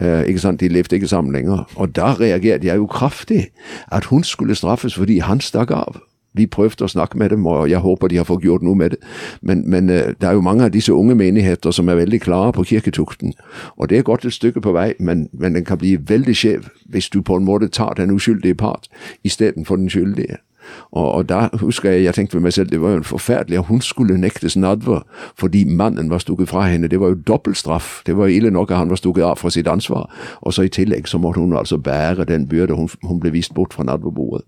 Eh, 0.00 0.22
ikke 0.26 0.40
sant? 0.40 0.60
De 0.60 0.68
levde 0.68 0.96
ikke 0.96 1.08
sammen 1.08 1.32
lenger. 1.32 1.70
Og 1.76 1.96
da 1.96 2.12
reagerte 2.14 2.66
jeg 2.66 2.76
jo 2.76 2.86
kraftig. 2.86 3.46
At 3.92 4.04
hun 4.04 4.24
skulle 4.24 4.54
straffes 4.54 4.94
fordi 4.94 5.18
han 5.18 5.40
stakk 5.40 5.70
av. 5.70 6.00
Vi 6.34 6.46
prøvde 6.46 6.84
å 6.84 6.90
snakke 6.90 7.18
med 7.18 7.30
dem, 7.30 7.46
og 7.46 7.70
jeg 7.70 7.82
håper 7.82 8.08
de 8.08 8.20
har 8.20 8.28
fått 8.28 8.44
gjort 8.44 8.62
noe 8.62 8.78
med 8.78 8.94
det. 8.94 9.00
Men, 9.42 9.64
men 9.70 9.90
eh, 9.90 10.12
det 10.20 10.28
er 10.28 10.38
jo 10.38 10.44
mange 10.46 10.64
av 10.64 10.74
disse 10.74 10.94
unge 10.94 11.14
menigheter 11.14 11.74
som 11.74 11.88
er 11.88 11.98
veldig 11.98 12.20
klare 12.20 12.52
på 12.52 12.64
kirketukten. 12.70 13.34
Og 13.76 13.90
det 13.90 13.98
er 13.98 14.06
godt 14.06 14.24
et 14.24 14.36
stykke 14.36 14.62
på 14.62 14.74
vei, 14.76 14.92
men, 14.98 15.28
men 15.32 15.58
den 15.58 15.66
kan 15.66 15.78
bli 15.78 15.96
veldig 15.98 16.36
skjev 16.36 16.70
hvis 16.90 17.10
du 17.10 17.22
på 17.22 17.36
en 17.36 17.46
måte 17.46 17.68
tar 17.68 17.98
den 17.98 18.14
uskyldige 18.14 18.54
part 18.54 18.88
istedenfor 19.24 19.76
den 19.76 19.90
skyldige. 19.90 20.38
Og, 20.90 21.12
og 21.12 21.28
da 21.28 21.48
husker 21.52 21.90
jeg 21.90 22.04
jeg 22.04 22.14
tenkte 22.14 22.34
ved 22.34 22.42
meg 22.42 22.52
selv 22.52 22.70
det 22.70 22.80
var 22.80 22.90
jo 22.90 23.02
forferdelig 23.02 23.58
at 23.58 23.64
hun 23.64 23.80
skulle 23.80 24.18
nektes 24.20 24.56
nadver 24.56 25.00
fordi 25.38 25.64
mannen 25.64 26.10
var 26.10 26.18
stukket 26.18 26.48
fra 26.48 26.66
henne. 26.66 26.88
Det 26.88 27.00
var 27.00 27.08
jo 27.08 27.14
dobbeltstraff. 27.14 28.02
Det 28.06 28.16
var 28.16 28.26
ille 28.26 28.50
nok 28.50 28.70
at 28.70 28.76
han 28.76 28.90
var 28.90 28.96
stukket 28.96 29.24
av 29.24 29.36
fra 29.36 29.50
sitt 29.50 29.68
ansvar. 29.68 30.10
Og 30.40 30.54
så 30.54 30.62
i 30.62 30.68
tillegg 30.68 31.08
så 31.08 31.18
måtte 31.18 31.40
hun 31.40 31.56
altså 31.56 31.78
bære 31.78 32.24
den 32.24 32.48
byrde. 32.48 32.74
Hun, 32.74 32.88
hun 33.02 33.20
ble 33.20 33.32
vist 33.32 33.54
bort 33.54 33.74
fra 33.74 33.84
nadverbordet. 33.84 34.44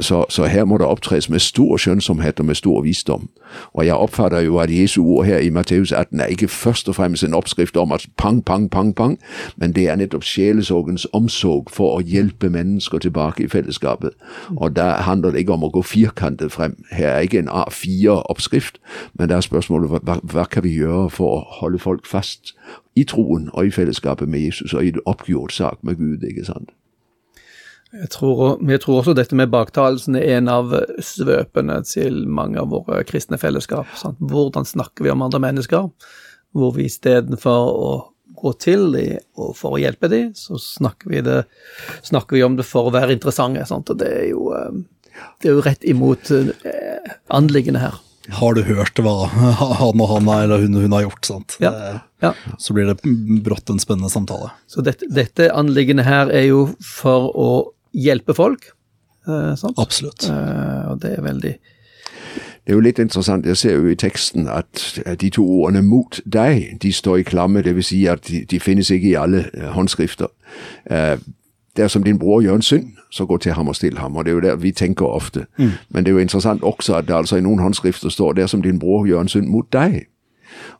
Så, 0.00 0.24
så 0.28 0.44
her 0.44 0.64
må 0.64 0.78
det 0.78 0.86
opptres 0.86 1.30
med 1.30 1.38
stor 1.38 1.76
skjønnsomhet 1.76 2.40
og 2.40 2.46
med 2.46 2.54
stor 2.54 2.82
visdom. 2.82 3.28
Og 3.72 3.86
jeg 3.86 3.94
oppfatter 3.94 4.40
jo 4.40 4.58
at 4.58 4.70
Jesu 4.70 5.04
ord 5.04 5.24
her 5.24 5.38
i 5.38 5.50
Matteus 5.50 5.92
18 5.92 6.20
er 6.20 6.26
ikke 6.26 6.48
først 6.48 6.88
og 6.88 6.94
fremst 6.94 7.24
en 7.24 7.34
oppskrift 7.34 7.76
om 7.76 7.92
at 7.92 8.06
pang, 8.16 8.44
pang, 8.44 8.70
pang, 8.70 8.94
pang, 8.94 9.18
men 9.56 9.72
det 9.72 9.88
er 9.88 9.96
nettopp 9.96 10.24
sjelesorgens 10.24 11.06
omsorg 11.12 11.70
for 11.70 11.98
å 11.98 12.04
hjelpe 12.04 12.50
mennesker 12.50 12.98
tilbake 12.98 13.44
i 13.44 13.48
fellesskapet. 13.48 14.10
Og 14.56 14.76
da 14.76 14.90
handler 15.06 15.30
det 15.30 15.45
ikke 15.46 15.56
om 15.56 15.66
å 15.66 15.72
gå 15.74 15.82
firkantet 15.86 16.52
frem. 16.52 16.76
Her 16.92 17.14
er 17.14 17.26
ikke 17.26 17.40
en 17.44 17.52
A4-oppskrift, 17.52 18.80
men 19.14 19.30
det 19.30 19.38
er 19.38 19.46
spørsmålet 19.46 19.92
hva, 19.94 20.18
hva, 20.22 20.46
kan 20.50 20.66
vi 20.66 20.74
gjøre 20.76 21.10
for 21.14 21.38
å 21.38 21.44
holde 21.60 21.80
folk 21.82 22.08
fast 22.08 22.54
i 22.98 23.06
troen 23.08 23.48
og 23.54 23.68
i 23.68 23.74
fellesskapet 23.74 24.28
med 24.28 24.48
Jesus 24.48 24.74
og 24.74 24.84
i 24.84 24.92
en 24.94 25.06
oppgjort 25.06 25.54
sak 25.54 25.80
med 25.86 26.00
Gud, 26.02 26.26
ikke 26.26 26.46
sant? 26.48 26.74
Jeg 27.94 28.10
tror, 28.12 28.58
jeg 28.66 28.82
tror 28.82 28.98
også 28.98 29.14
dette 29.16 29.36
med 29.38 29.52
baktalelsen 29.52 30.18
er 30.18 30.36
en 30.36 30.50
av 30.52 30.74
svøpene 31.00 31.78
til 31.86 32.26
mange 32.28 32.58
av 32.60 32.72
våre 32.74 33.00
kristne 33.08 33.38
fellesskap. 33.40 33.88
Sant? 33.96 34.18
Hvordan 34.20 34.66
snakker 34.68 35.06
vi 35.06 35.12
om 35.12 35.22
andre 35.24 35.40
mennesker? 35.40 35.88
Hvor 36.56 36.74
vi 36.76 36.88
istedenfor 36.90 37.70
å 37.72 37.92
gå 38.36 38.52
til 38.60 38.90
dem 38.92 39.40
og 39.40 39.54
for 39.56 39.76
å 39.76 39.80
hjelpe 39.80 40.10
dem, 40.12 40.32
så 40.36 40.58
snakker 40.60 41.12
vi, 41.12 41.22
det, 41.24 41.38
snakker 42.06 42.36
vi 42.36 42.44
om 42.44 42.58
det 42.58 42.66
for 42.68 42.88
å 42.88 42.94
være 42.94 43.16
interessante. 43.16 43.64
Sant? 43.68 43.90
Og 43.92 44.00
det 44.02 44.10
er 44.12 44.28
jo, 44.32 44.50
eh, 44.56 44.82
det 45.42 45.50
er 45.50 45.56
jo 45.56 45.64
rett 45.64 45.84
imot 45.84 46.30
eh, 46.32 47.14
anliggende 47.34 47.82
her. 47.82 48.02
Har 48.40 48.56
du 48.56 48.62
hørt 48.66 48.98
hva 48.98 49.28
han 49.80 50.00
og 50.02 50.08
han 50.10 50.28
eller 50.34 50.64
hun, 50.64 50.74
hun 50.82 50.92
har 50.96 51.06
gjort? 51.06 51.28
sant? 51.28 51.56
Ja, 51.62 52.00
ja. 52.22 52.32
Så 52.58 52.74
blir 52.74 52.88
det 52.90 52.98
brått 53.46 53.70
en 53.70 53.78
spennende 53.82 54.10
samtale. 54.10 54.50
Så 54.66 54.82
dette, 54.82 55.06
dette 55.12 55.50
anliggende 55.54 56.06
her 56.06 56.32
er 56.34 56.48
jo 56.48 56.66
for 56.82 57.30
å 57.36 57.50
hjelpe 57.94 58.34
folk. 58.34 58.72
Eh, 59.28 59.54
sant? 59.58 59.78
Absolutt. 59.78 60.26
Eh, 60.30 60.84
og 60.90 61.00
det 61.04 61.16
er 61.18 61.24
veldig 61.26 61.54
Det 62.66 62.72
er 62.74 62.74
jo 62.74 62.82
litt 62.82 62.98
interessant, 62.98 63.46
jeg 63.46 63.56
ser 63.60 63.76
jo 63.78 63.90
i 63.92 63.94
teksten 63.94 64.48
at 64.50 64.80
de 65.20 65.28
to 65.30 65.44
ordene 65.46 65.84
'mot 65.86 66.18
deg' 66.26 66.80
de 66.82 66.90
står 66.92 67.20
i 67.20 67.22
klamme, 67.22 67.62
det 67.62 67.76
vil 67.76 67.84
si 67.86 68.06
at 68.10 68.26
de, 68.26 68.42
de 68.44 68.58
finnes 68.58 68.90
ikke 68.90 69.12
i 69.12 69.14
alle 69.14 69.44
eh, 69.54 69.70
håndskrifter. 69.70 70.32
Dersom 71.76 72.02
din 72.02 72.18
bror 72.18 72.40
gjør 72.42 72.54
en 72.54 72.62
synd, 72.62 72.86
så 73.10 73.26
gå 73.26 73.36
til 73.38 73.52
ham 73.52 73.68
og 73.68 73.76
still 73.76 73.98
ham. 73.98 74.16
og 74.16 74.24
Det 74.24 74.30
er 74.30 74.34
jo 74.34 74.40
der 74.40 74.56
vi 74.56 74.70
tenker 74.72 75.04
ofte. 75.06 75.46
Men 75.58 76.04
det 76.04 76.08
er 76.08 76.12
jo 76.12 76.18
interessant 76.18 76.62
også 76.62 76.94
at 76.94 77.06
det 77.08 77.14
altså 77.14 77.36
i 77.36 77.40
noen 77.40 77.58
håndskrifter 77.58 78.08
står 78.08 78.32
'dersom 78.32 78.62
din 78.62 78.78
bror 78.78 79.06
gjør 79.06 79.20
en 79.20 79.28
synd 79.28 79.46
mot 79.48 79.66
deg'. 79.72 80.04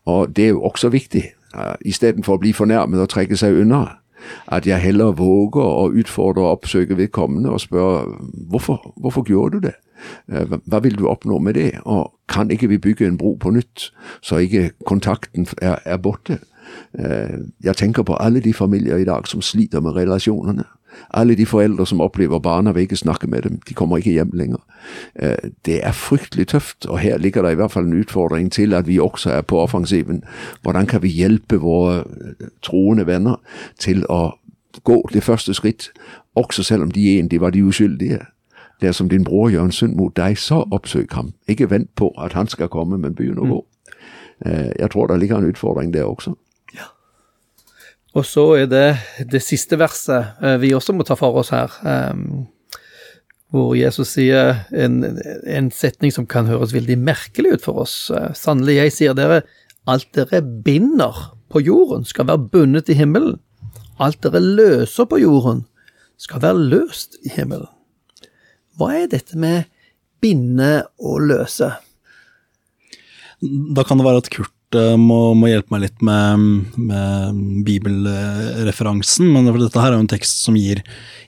Og 0.06 0.36
det 0.36 0.44
er 0.44 0.48
jo 0.48 0.62
også 0.62 0.88
viktig, 0.88 1.24
istedenfor 1.84 2.34
å 2.34 2.38
bli 2.40 2.52
fornærmet 2.52 3.00
og 3.00 3.08
trekke 3.08 3.36
seg 3.36 3.54
unna, 3.60 3.84
at 4.48 4.66
jeg 4.66 4.80
heller 4.80 5.12
våger 5.12 5.62
å 5.62 5.90
utfordre 5.92 6.42
og 6.42 6.50
oppsøke 6.58 6.96
vedkommende 6.96 7.50
og 7.50 7.60
spørre 7.60 8.06
hvorfor, 8.50 8.92
hvorfor 9.00 9.24
gjorde 9.28 9.52
du 9.60 9.66
det? 9.66 9.74
Eh, 10.32 10.44
hva- 10.44 10.80
vil 10.82 10.96
du 10.98 11.06
oppnå 11.08 11.38
med 11.38 11.54
det? 11.54 11.72
Og 11.84 12.12
kan 12.28 12.50
ikke 12.50 12.68
vi 12.68 12.78
bygge 12.78 13.06
en 13.06 13.16
bro 13.18 13.34
på 13.34 13.50
nytt, 13.50 13.90
så 14.22 14.36
ikke 14.36 14.70
kontakten 14.86 15.46
er, 15.62 15.78
er 15.84 15.96
borte? 15.96 16.38
Eh, 16.98 17.38
Jeg 17.64 17.76
tenker 17.76 18.02
på 18.02 18.16
alle 18.20 18.40
de 18.40 18.52
familier 18.54 18.96
i 18.96 19.04
dag 19.04 19.26
som 19.28 19.40
sliter 19.42 19.80
med 19.80 19.92
relasjonene. 19.96 20.64
Alle 21.14 21.34
de 21.36 21.46
foreldre 21.46 21.86
som 21.86 22.00
opplever 22.00 22.38
barna 22.38 22.72
vil 22.72 22.82
ikke 22.82 22.96
snakke 22.96 23.26
med 23.26 23.42
dem, 23.42 23.60
de 23.68 23.74
kommer 23.74 23.96
ikke 23.96 24.10
hjem 24.10 24.30
lenger. 24.34 24.58
Eh, 25.14 25.36
Det 25.64 25.80
er 25.86 25.92
fryktelig 25.92 26.46
tøft, 26.48 26.86
og 26.86 26.98
her 26.98 27.18
ligger 27.18 27.42
det 27.42 27.52
i 27.52 27.54
hvert 27.54 27.70
fall 27.72 27.84
en 27.84 28.00
utfordring 28.00 28.52
til 28.52 28.74
at 28.74 28.86
vi 28.86 28.98
også 28.98 29.30
er 29.30 29.40
på 29.42 29.58
offensiven. 29.58 30.24
Hvordan 30.62 30.86
kan 30.86 31.02
vi 31.02 31.08
hjelpe 31.08 31.56
våre 31.56 31.98
eh, 31.98 32.46
troende 32.62 33.06
venner 33.06 33.36
til 33.78 34.04
å 34.08 34.32
gå 34.84 35.08
det 35.12 35.22
første 35.22 35.54
skritt, 35.54 35.90
også 36.34 36.62
selv 36.62 36.82
om 36.82 36.90
de 36.90 37.14
egentlig 37.14 37.40
var 37.40 37.50
de 37.50 37.64
uskyldige? 37.64 38.18
Dersom 38.80 39.08
din 39.08 39.24
bror 39.24 39.48
gjør 39.50 39.64
en 39.64 39.72
synd 39.72 39.94
mot 39.96 40.16
deg, 40.16 40.36
så 40.38 40.64
oppsøk 40.70 41.12
ham. 41.12 41.32
Ikke 41.48 41.70
vent 41.70 41.94
på 41.96 42.12
at 42.18 42.32
han 42.32 42.46
skal 42.48 42.68
komme, 42.68 42.98
men 42.98 43.14
begynn 43.14 43.38
å 43.38 43.46
gå. 43.48 43.64
Eh, 44.46 44.72
Jeg 44.78 44.90
tror 44.90 45.06
det 45.06 45.18
ligger 45.20 45.38
en 45.38 45.48
utfordring 45.50 45.94
der 45.94 46.04
også. 46.04 46.34
Og 48.16 48.24
så 48.24 48.44
er 48.56 48.68
det 48.70 48.86
det 49.32 49.42
siste 49.44 49.76
verset 49.80 50.38
eh, 50.40 50.56
vi 50.62 50.72
også 50.74 50.94
må 50.96 51.04
ta 51.04 51.16
for 51.18 51.36
oss 51.36 51.52
her, 51.52 51.72
eh, 51.84 52.80
hvor 53.52 53.74
Jesus 53.76 54.14
sier 54.16 54.64
en, 54.72 55.02
en 55.44 55.68
setning 55.74 56.14
som 56.14 56.26
kan 56.28 56.48
høres 56.48 56.74
veldig 56.74 56.96
merkelig 56.98 57.58
ut 57.58 57.66
for 57.68 57.84
oss. 57.84 57.96
Eh, 58.10 58.30
Sannelig, 58.36 58.78
jeg 58.80 58.94
sier 58.96 59.18
dere, 59.18 59.42
alt 59.86 60.08
dere 60.16 60.40
binder 60.40 61.28
på 61.52 61.62
jorden, 61.62 62.08
skal 62.08 62.30
være 62.30 62.48
bundet 62.54 62.90
i 62.90 62.96
himmelen. 62.98 63.38
Alt 64.02 64.24
dere 64.24 64.40
løser 64.40 65.08
på 65.08 65.20
jorden, 65.20 65.66
skal 66.20 66.42
være 66.44 66.66
løst 66.72 67.20
i 67.24 67.34
himmelen. 67.36 67.68
Hva 68.76 68.92
er 68.96 69.12
dette 69.12 69.36
med 69.40 69.68
binde 70.24 70.86
og 70.96 71.28
løse? 71.28 71.70
Da 73.40 73.84
kan 73.84 74.00
det 74.00 74.08
være 74.08 74.24
at 74.24 74.32
Kurt 74.32 74.55
må, 74.74 75.34
må 75.38 75.46
hjelpe 75.46 75.70
meg 75.70 75.84
litt 75.86 76.02
med, 76.02 76.42
med 76.74 77.62
bibelreferansen, 77.66 79.28
men 79.32 79.46
for 79.52 79.60
dette 79.62 79.80
her 79.82 79.92
er 79.92 79.98
jo 80.00 80.04
en 80.04 80.10
tekst 80.10 80.42
som 80.42 80.56
gir 80.58 80.82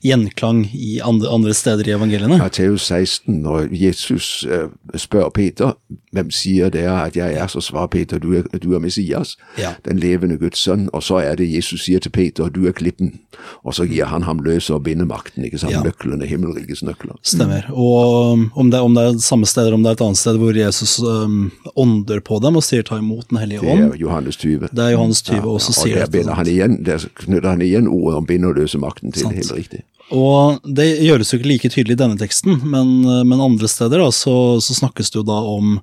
gjenklang 0.05 0.65
i 0.75 0.99
andre, 1.03 1.31
andre 1.33 1.55
steder 1.57 1.89
i 1.89 1.95
evangeliene. 1.97 2.39
Matteus 2.39 2.87
16, 2.91 3.41
når 3.43 3.69
Jesus 3.75 4.45
eh, 4.49 4.69
spør 4.99 5.31
Peter, 5.35 5.75
hvem 6.15 6.31
sier 6.35 6.71
dere 6.75 6.95
at 7.09 7.17
jeg 7.19 7.35
er, 7.39 7.47
så 7.51 7.63
svarer 7.65 7.91
Peter, 7.93 8.21
du 8.23 8.33
er, 8.39 8.47
du 8.63 8.73
er 8.77 8.83
Messias, 8.83 9.37
Ja. 9.59 9.75
den 9.85 9.99
levende 9.99 10.39
Guds 10.39 10.59
sønn. 10.63 10.89
Og 10.95 11.03
så 11.03 11.19
er 11.23 11.37
det 11.41 11.49
Jesus 11.51 11.85
sier 11.87 12.01
til 12.01 12.11
Peter, 12.15 12.49
du 12.51 12.67
er 12.69 12.73
klippen. 12.77 13.19
Og 13.67 13.75
så 13.75 13.87
gir 13.91 14.07
han 14.11 14.23
ham 14.27 14.39
løse 14.45 14.75
og 14.75 14.85
bindemakten, 14.87 15.45
ikke 15.47 15.59
sant? 15.59 15.75
Ja. 15.75 15.83
Nøklene, 15.85 16.27
himmelrikets 16.27 16.83
nøkler. 16.87 17.19
Stemmer. 17.27 17.67
Og 17.75 18.47
om 18.59 18.71
det, 18.71 18.81
om 18.81 18.95
det 18.97 19.05
er 19.05 19.19
samme 19.23 19.47
sted 19.47 19.67
eller 19.67 19.79
om 19.79 19.85
det 19.87 19.93
er 19.93 19.99
et 19.99 20.07
annet 20.07 20.21
sted 20.23 20.39
hvor 20.41 20.57
Jesus 20.59 20.97
um, 21.03 21.51
ånder 21.79 22.23
på 22.25 22.39
dem 22.43 22.59
og 22.59 22.65
sier 22.67 22.87
ta 22.87 22.99
imot 23.03 23.28
Den 23.29 23.41
hellige 23.43 23.61
Det 23.61 23.75
er 23.77 23.95
Johannes 24.01 24.37
20. 24.41 24.71
Det 24.73 24.85
er 24.85 24.95
Johannes 24.95 25.23
20 25.27 25.49
også 25.53 25.75
og 25.75 25.79
sier 25.83 26.07
der, 26.09 26.33
han 26.39 26.51
igjen, 26.51 26.79
der 26.85 27.05
knytter 27.23 27.51
han 27.51 27.65
igjen 27.65 27.89
ordet 27.89 28.23
om 28.23 28.29
bind 28.29 28.49
og 28.49 28.57
løse 28.57 28.81
makten 28.81 29.13
til. 29.13 29.27
Sant. 29.27 29.37
Helt 29.37 29.55
riktig. 29.57 29.83
Og 30.15 30.65
det 30.65 30.87
gjøres 31.05 31.33
jo 31.33 31.39
ikke 31.39 31.51
like 31.51 31.71
tydelig 31.75 31.99
i 31.99 32.01
denne 32.01 32.17
teksten, 32.21 32.63
men, 32.65 33.03
men 33.29 33.45
andre 33.45 33.69
steder 33.69 34.01
da, 34.01 34.09
så, 34.15 34.57
så 34.65 34.79
snakkes 34.79 35.13
det 35.13 35.21
jo 35.21 35.27
da 35.29 35.37
om 35.53 35.77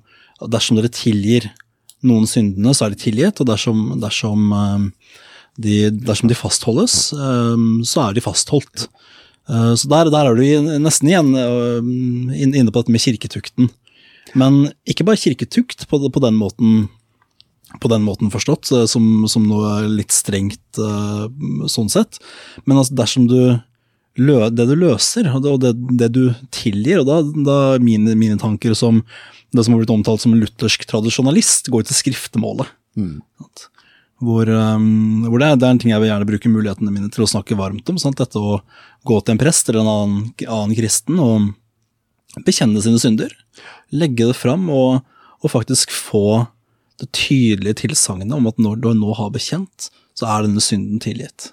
dersom 0.50 0.80
dere 0.80 0.90
tilgir 0.90 1.46
noen 2.06 2.26
syndene, 2.28 2.74
så 2.74 2.86
er 2.86 2.94
de 2.94 3.00
tilgitt, 3.00 3.38
og 3.40 3.48
dersom, 3.48 3.84
dersom, 4.02 4.50
um, 4.50 4.88
de, 5.62 5.86
dersom 5.94 6.30
de 6.30 6.36
fastholdes, 6.36 6.98
um, 7.14 7.84
så 7.86 8.08
er 8.08 8.18
de 8.18 8.24
fastholdt. 8.26 8.88
Eh, 9.48 9.74
så 9.78 9.88
der, 9.88 10.10
der 10.10 10.26
er 10.26 10.38
du 10.38 10.70
nesten 10.82 11.10
igjen 11.10 11.34
eh, 11.38 11.90
inne 12.50 12.72
på 12.72 12.82
dette 12.82 12.94
med 12.94 13.02
kirketukten. 13.02 13.70
Men 14.34 14.66
ikke 14.88 15.06
bare 15.06 15.20
kirketukt 15.20 15.86
på, 15.88 16.00
på 16.02 16.22
den 16.24 16.38
måten 16.38 16.88
på 17.82 17.90
den 17.90 18.04
måten 18.06 18.32
forstått, 18.32 18.70
eh, 18.72 18.84
som, 18.90 19.26
som 19.30 19.46
noe 19.48 19.86
litt 19.90 20.14
strengt 20.14 20.80
eh, 20.80 21.24
sånn 21.70 21.90
sett. 21.92 22.20
Men 22.64 22.82
altså 22.82 22.98
dersom 23.02 23.30
du 23.30 23.40
det 24.16 24.64
du 24.64 24.72
løser, 24.80 25.26
og 25.28 25.60
det, 25.60 25.74
det, 26.00 26.06
du 26.14 26.30
tilgir, 26.54 27.02
og 27.02 27.08
da, 27.10 27.18
da 27.20 27.56
mine, 27.82 28.14
mine 28.16 28.38
tanker 28.40 28.72
som 28.72 29.02
det 29.52 29.64
som 29.64 29.74
har 29.74 29.82
blitt 29.82 29.92
omtalt 29.92 30.22
som 30.22 30.32
en 30.32 30.40
luthersk 30.40 30.86
tradisjonalist, 30.88 31.68
går 31.72 31.84
til 31.84 31.98
skriftemålet. 31.98 32.70
Sant? 32.96 33.66
Hvor, 34.24 34.48
um, 34.48 35.26
hvor 35.28 35.42
det, 35.42 35.50
det 35.60 35.68
er 35.68 35.74
en 35.74 35.80
ting 35.82 35.92
jeg 35.92 36.00
vil 36.00 36.08
gjerne 36.08 36.28
bruke 36.28 36.50
mulighetene 36.50 36.92
mine 36.92 37.10
til 37.12 37.26
å 37.26 37.28
snakke 37.28 37.58
varmt 37.58 37.88
om. 37.92 38.00
Sant? 38.00 38.16
Dette 38.16 38.40
å 38.40 38.62
gå 39.06 39.20
til 39.20 39.36
en 39.36 39.40
prest 39.42 39.68
eller 39.68 39.82
en 39.82 39.92
annen, 39.92 40.22
annen 40.46 40.76
kristen 40.78 41.20
og 41.20 41.52
bekjenne 42.46 42.80
sine 42.84 43.00
synder. 43.00 43.36
Legge 43.92 44.30
det 44.30 44.38
fram 44.38 44.70
og, 44.72 45.04
og 45.44 45.52
faktisk 45.52 45.92
få 45.92 46.46
det 47.00 47.10
tydelige 47.12 47.82
tilsagnet 47.82 48.32
om 48.32 48.46
at 48.46 48.58
når 48.58 48.80
du 48.82 48.92
nå 48.96 49.16
har 49.18 49.34
bekjent, 49.34 49.90
så 50.16 50.28
er 50.32 50.46
denne 50.46 50.62
synden 50.64 51.00
tilgitt. 51.00 51.52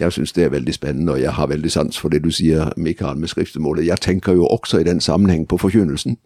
Jeg 0.00 0.12
syns 0.12 0.32
det 0.32 0.44
er 0.44 0.48
veldig 0.48 0.74
spennende, 0.74 1.12
og 1.12 1.20
jeg 1.20 1.32
har 1.32 1.46
veldig 1.46 1.70
sans 1.72 1.98
for 1.98 2.08
det 2.08 2.24
du 2.24 2.30
sier, 2.30 2.72
Mikael, 2.76 3.16
med 3.16 3.28
skriftemålet. 3.28 3.86
Jeg 3.86 4.00
tenker 4.00 4.32
jo 4.32 4.46
også 4.46 4.78
i 4.78 4.84
den 4.84 5.00
sammenheng 5.00 5.48
på 5.48 5.56
forkynnelsen. 5.58 6.16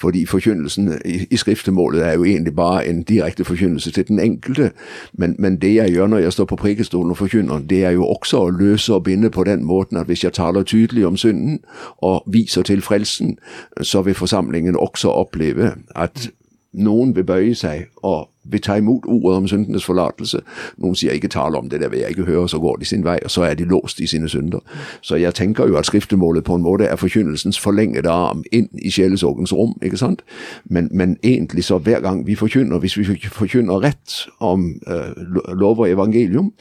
Fordi 0.00 0.26
forkynnelsen 0.26 0.92
i, 1.04 1.26
i 1.30 1.36
skriftemålet 1.36 2.06
er 2.06 2.12
jo 2.12 2.24
egentlig 2.24 2.54
bare 2.54 2.86
en 2.86 3.02
direkte 3.02 3.44
forkynnelse 3.44 3.90
til 3.90 4.08
den 4.08 4.20
enkelte. 4.20 4.70
Men, 5.12 5.34
men 5.38 5.56
det 5.56 5.74
jeg 5.74 5.90
gjør 5.90 6.06
når 6.06 6.18
jeg 6.18 6.32
står 6.32 6.44
på 6.44 6.56
prekestolen 6.56 7.10
og 7.10 7.16
forkynner, 7.16 7.58
det 7.58 7.84
er 7.84 7.90
jo 7.90 8.06
også 8.06 8.38
å 8.38 8.50
løse 8.50 8.94
og 8.94 9.04
binde 9.04 9.30
på 9.30 9.44
den 9.44 9.64
måten 9.64 9.96
at 9.96 10.06
hvis 10.06 10.24
jeg 10.24 10.32
taler 10.32 10.62
tydelig 10.62 11.06
om 11.06 11.16
synden 11.16 11.58
og 11.98 12.22
viser 12.26 12.62
til 12.62 12.82
frelsen, 12.82 13.38
så 13.82 14.02
vil 14.02 14.14
forsamlingen 14.14 14.76
også 14.76 15.10
oppleve 15.10 15.74
at 15.96 16.30
noen 16.78 17.16
vil 17.16 17.26
bøye 17.26 17.54
seg 17.54 17.88
og 18.06 18.28
vil 18.50 18.60
ta 18.60 18.74
imot 18.80 19.04
ordet 19.06 19.36
om 19.36 19.48
syndenes 19.48 19.84
forlatelse. 19.84 20.40
Noen 20.80 20.94
sier 20.96 21.12
ikke 21.12 21.28
tale 21.28 21.58
om 21.58 21.68
det, 21.68 21.80
det 21.80 21.90
vil 21.90 22.00
jeg 22.00 22.08
ikke 22.08 22.24
høre, 22.24 22.48
så 22.48 22.58
går 22.58 22.76
de 22.76 22.84
sin 22.84 23.04
vei, 23.04 23.18
og 23.24 23.30
så 23.30 23.42
er 23.42 23.54
de 23.54 23.64
låst 23.64 24.00
i 24.00 24.06
sine 24.06 24.28
synder. 24.28 24.60
Så 25.00 25.16
jeg 25.16 25.34
tenker 25.34 25.68
jo 25.68 25.76
at 25.76 25.86
skriftemålet 25.86 26.44
på 26.44 26.54
en 26.54 26.62
måte 26.62 26.84
er 26.84 26.96
forkynnelsens 26.96 27.60
forlengede 27.60 28.08
arm 28.10 28.44
inn 28.52 28.68
i 28.78 28.90
sjelesorgens 28.90 29.52
rom, 29.52 29.76
ikke 29.82 30.00
sant? 30.00 30.22
Men, 30.64 30.88
men 30.92 31.16
egentlig 31.22 31.64
så 31.64 31.78
hver 31.78 32.00
gang 32.00 32.26
vi 32.26 32.34
forkynner, 32.34 32.78
hvis 32.78 32.98
vi 32.98 33.04
forkynner 33.32 33.84
rett 33.84 34.24
om 34.40 34.80
uh, 34.86 35.52
lov 35.52 35.78
og 35.78 35.90
evangelium, 35.90 36.52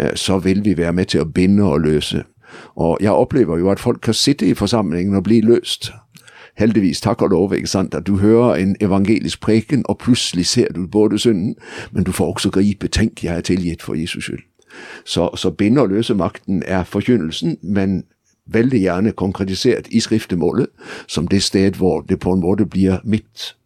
uh, 0.00 0.14
så 0.14 0.38
vil 0.38 0.64
vi 0.64 0.76
være 0.76 0.92
med 0.92 1.12
til 1.12 1.20
å 1.20 1.28
binde 1.28 1.64
og 1.64 1.80
løse. 1.80 2.24
Og 2.76 2.98
jeg 3.00 3.10
opplever 3.10 3.58
jo 3.58 3.70
at 3.70 3.80
folk 3.80 4.00
kan 4.02 4.14
sitte 4.14 4.46
i 4.46 4.54
forsamlingen 4.54 5.16
og 5.16 5.24
bli 5.24 5.40
løst 5.40 5.92
heldigvis, 6.56 7.00
takk 7.00 7.22
og 7.22 7.30
lov, 7.30 7.54
ikke 7.54 7.66
sant, 7.66 7.94
at 7.94 8.06
du 8.06 8.16
hører 8.16 8.54
en 8.54 8.76
evangelisk 8.80 9.40
preken, 9.40 9.84
og 9.88 9.98
plutselig 9.98 10.46
ser 10.46 10.72
du 10.72 10.86
både 10.86 11.18
synden, 11.18 11.54
men 11.92 12.04
du 12.04 12.12
får 12.12 12.32
også 12.32 12.50
gripe, 12.50 12.88
tenk, 12.88 13.24
jeg 13.24 13.36
er 13.36 13.40
tilgitt 13.40 13.82
for 13.82 13.94
Jesus 13.94 14.24
skyld. 14.24 14.42
Så, 15.04 15.30
så 15.36 15.50
binde- 15.50 15.80
og 15.80 15.88
løsemakten 15.88 16.62
er 16.66 16.84
forkynnelsen, 16.84 17.58
men 17.62 18.04
veldig 18.46 18.80
gjerne 18.80 19.12
konkretisert 19.12 19.88
i 19.90 20.00
skriftemålet, 20.00 20.66
som 21.06 21.28
det 21.28 21.42
sted 21.42 21.72
hvor 21.72 22.00
det 22.00 22.20
på 22.20 22.32
en 22.32 22.40
måte 22.40 22.66
blir 22.66 22.98
mitt. 23.04 23.56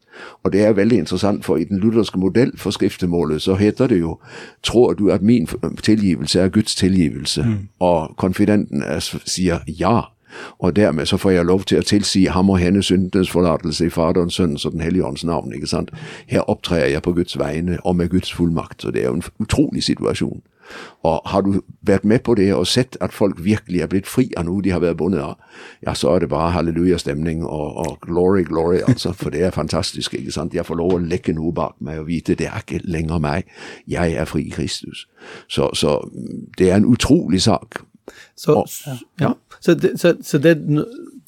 Og 0.43 0.53
det 0.53 0.65
er 0.65 0.73
veldig 0.73 0.99
interessant, 0.99 1.45
for 1.45 1.57
i 1.57 1.65
den 1.65 1.79
lutherske 1.79 2.19
modell 2.19 2.53
for 2.59 2.71
skriftemålet 2.71 3.43
så 3.43 3.55
heter 3.55 3.87
det 3.87 4.01
jo 4.01 4.19
Tror 4.63 4.93
du 4.93 5.11
at 5.11 5.23
min 5.23 5.49
tilgivelse 5.83 6.41
er 6.41 6.49
Guds 6.49 6.75
tilgivelse? 6.75 7.43
Mm. 7.43 7.69
Og 7.79 8.15
konfidenten 8.17 8.83
er, 8.83 8.99
sier 9.25 9.59
ja. 9.69 10.01
Og 10.59 10.77
dermed 10.77 11.07
så 11.07 11.17
får 11.17 11.31
jeg 11.31 11.45
lov 11.45 11.65
til 11.65 11.79
å 11.79 11.87
tilsi 11.87 12.25
ham 12.25 12.51
og 12.51 12.59
henne 12.59 12.83
syndenes 12.83 13.31
forlatelse 13.31 13.87
i 13.87 13.91
Faderens, 13.91 14.35
Sønnens 14.35 14.65
og 14.65 14.73
Den 14.73 14.81
hellige 14.81 15.07
ånds 15.07 15.25
navn. 15.25 15.53
ikke 15.53 15.67
sant? 15.67 15.91
Her 16.27 16.51
opptrer 16.51 16.87
jeg 16.87 17.03
på 17.03 17.13
Guds 17.13 17.39
vegne 17.39 17.79
og 17.85 17.97
med 17.97 18.09
Guds 18.09 18.33
fullmakt. 18.33 18.83
Så 18.83 18.91
det 18.91 19.03
er 19.03 19.09
jo 19.09 19.15
en 19.15 19.23
utrolig 19.41 19.83
situasjon. 19.83 20.43
Og 21.03 21.21
har 21.25 21.41
du 21.41 21.61
vært 21.81 22.05
med 22.05 22.19
på 22.19 22.35
det 22.35 22.55
og 22.55 22.67
sett 22.67 22.97
at 23.01 23.13
folk 23.13 23.45
virkelig 23.45 23.81
er 23.81 23.91
blitt 23.91 24.07
fri 24.07 24.29
av 24.37 24.45
noe 24.49 24.63
de 24.63 24.73
har 24.75 24.83
vært 24.83 24.99
bundet 25.01 25.23
av, 25.25 25.37
ja, 25.87 25.95
så 25.95 26.15
er 26.15 26.25
det 26.25 26.31
bare 26.33 26.53
hallelujastemning 26.57 27.45
og, 27.47 27.77
og 27.85 28.01
glory, 28.05 28.45
glory, 28.45 28.81
altså. 28.89 29.13
For 29.17 29.33
det 29.35 29.47
er 29.47 29.55
fantastisk, 29.55 30.15
ikke 30.15 30.35
sant. 30.35 30.55
Jeg 30.55 30.67
får 30.67 30.81
lov 30.81 30.97
å 30.97 31.03
legge 31.03 31.33
noe 31.37 31.55
bak 31.55 31.79
meg 31.81 32.03
og 32.03 32.09
vite 32.11 32.37
det 32.39 32.51
er 32.51 32.65
ikke 32.65 32.83
lenger 32.85 33.23
meg. 33.23 33.49
Jeg 33.89 34.19
er 34.19 34.29
fri 34.29 34.49
i 34.49 34.55
Kristus. 34.55 35.07
Så, 35.49 35.71
så 35.75 36.01
det 36.59 36.71
er 36.71 36.81
en 36.81 36.91
utrolig 36.91 37.43
sak. 37.43 37.83
Så, 38.37 38.55
Og- 38.63 38.99
ja. 39.21 39.33
så, 39.61 39.75
det, 39.75 39.95
så, 40.01 40.15
så 40.23 40.39
det, 40.39 40.57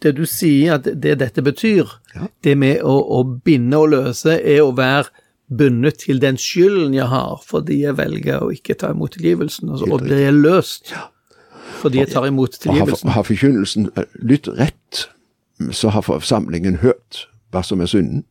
det 0.03 0.15
du 0.17 0.25
sier 0.27 0.75
at 0.79 0.85
det 1.03 1.19
dette 1.21 1.43
betyr, 1.43 1.87
Ja. 2.15 2.27
det 2.45 2.57
med 2.59 2.81
å, 2.83 2.97
å 3.21 3.25
binde 3.45 3.77
og 3.79 3.91
løse, 3.93 4.39
er 4.43 4.63
å 4.65 4.73
være 4.77 5.09
bundet 5.51 5.99
til 6.05 6.21
den 6.23 6.37
skylden 6.39 6.95
jeg 6.95 7.07
har, 7.11 7.41
fordi 7.47 7.81
jeg 7.83 7.97
velger 7.99 8.43
å 8.47 8.53
ikke 8.55 8.75
ta 8.79 8.93
imot 8.95 9.17
tilgivelsen, 9.17 9.71
altså, 9.75 9.89
og 9.93 10.05
blir 10.07 10.21
jeg 10.29 10.35
løst 10.39 10.93
fordi 11.81 11.99
jeg 12.03 12.11
tar 12.13 12.27
imot 12.29 12.55
Og 12.55 12.75
har, 12.75 12.75
tilgivelsen. 12.77 13.11
har 13.15 13.23
forkynnelsen 13.25 13.87
lytt 14.23 14.49
rett, 14.59 15.07
så 15.73 15.89
har 15.95 16.03
forsamlingen 16.05 16.77
hørt 16.83 17.27
hva 17.55 17.63
som 17.65 17.81
er 17.81 17.89
synden. 17.91 18.25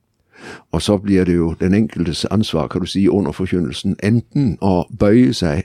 Og 0.72 0.82
så 0.82 0.98
blir 0.98 1.24
det 1.26 1.36
jo 1.36 1.56
den 1.60 1.74
enkeltes 1.74 2.26
ansvar, 2.26 2.68
kan 2.68 2.82
du 2.82 2.86
si, 2.86 3.08
under 3.10 3.32
forkynnelsen, 3.32 3.96
enten 4.04 4.58
å 4.62 4.86
bøye 5.00 5.34
seg 5.34 5.64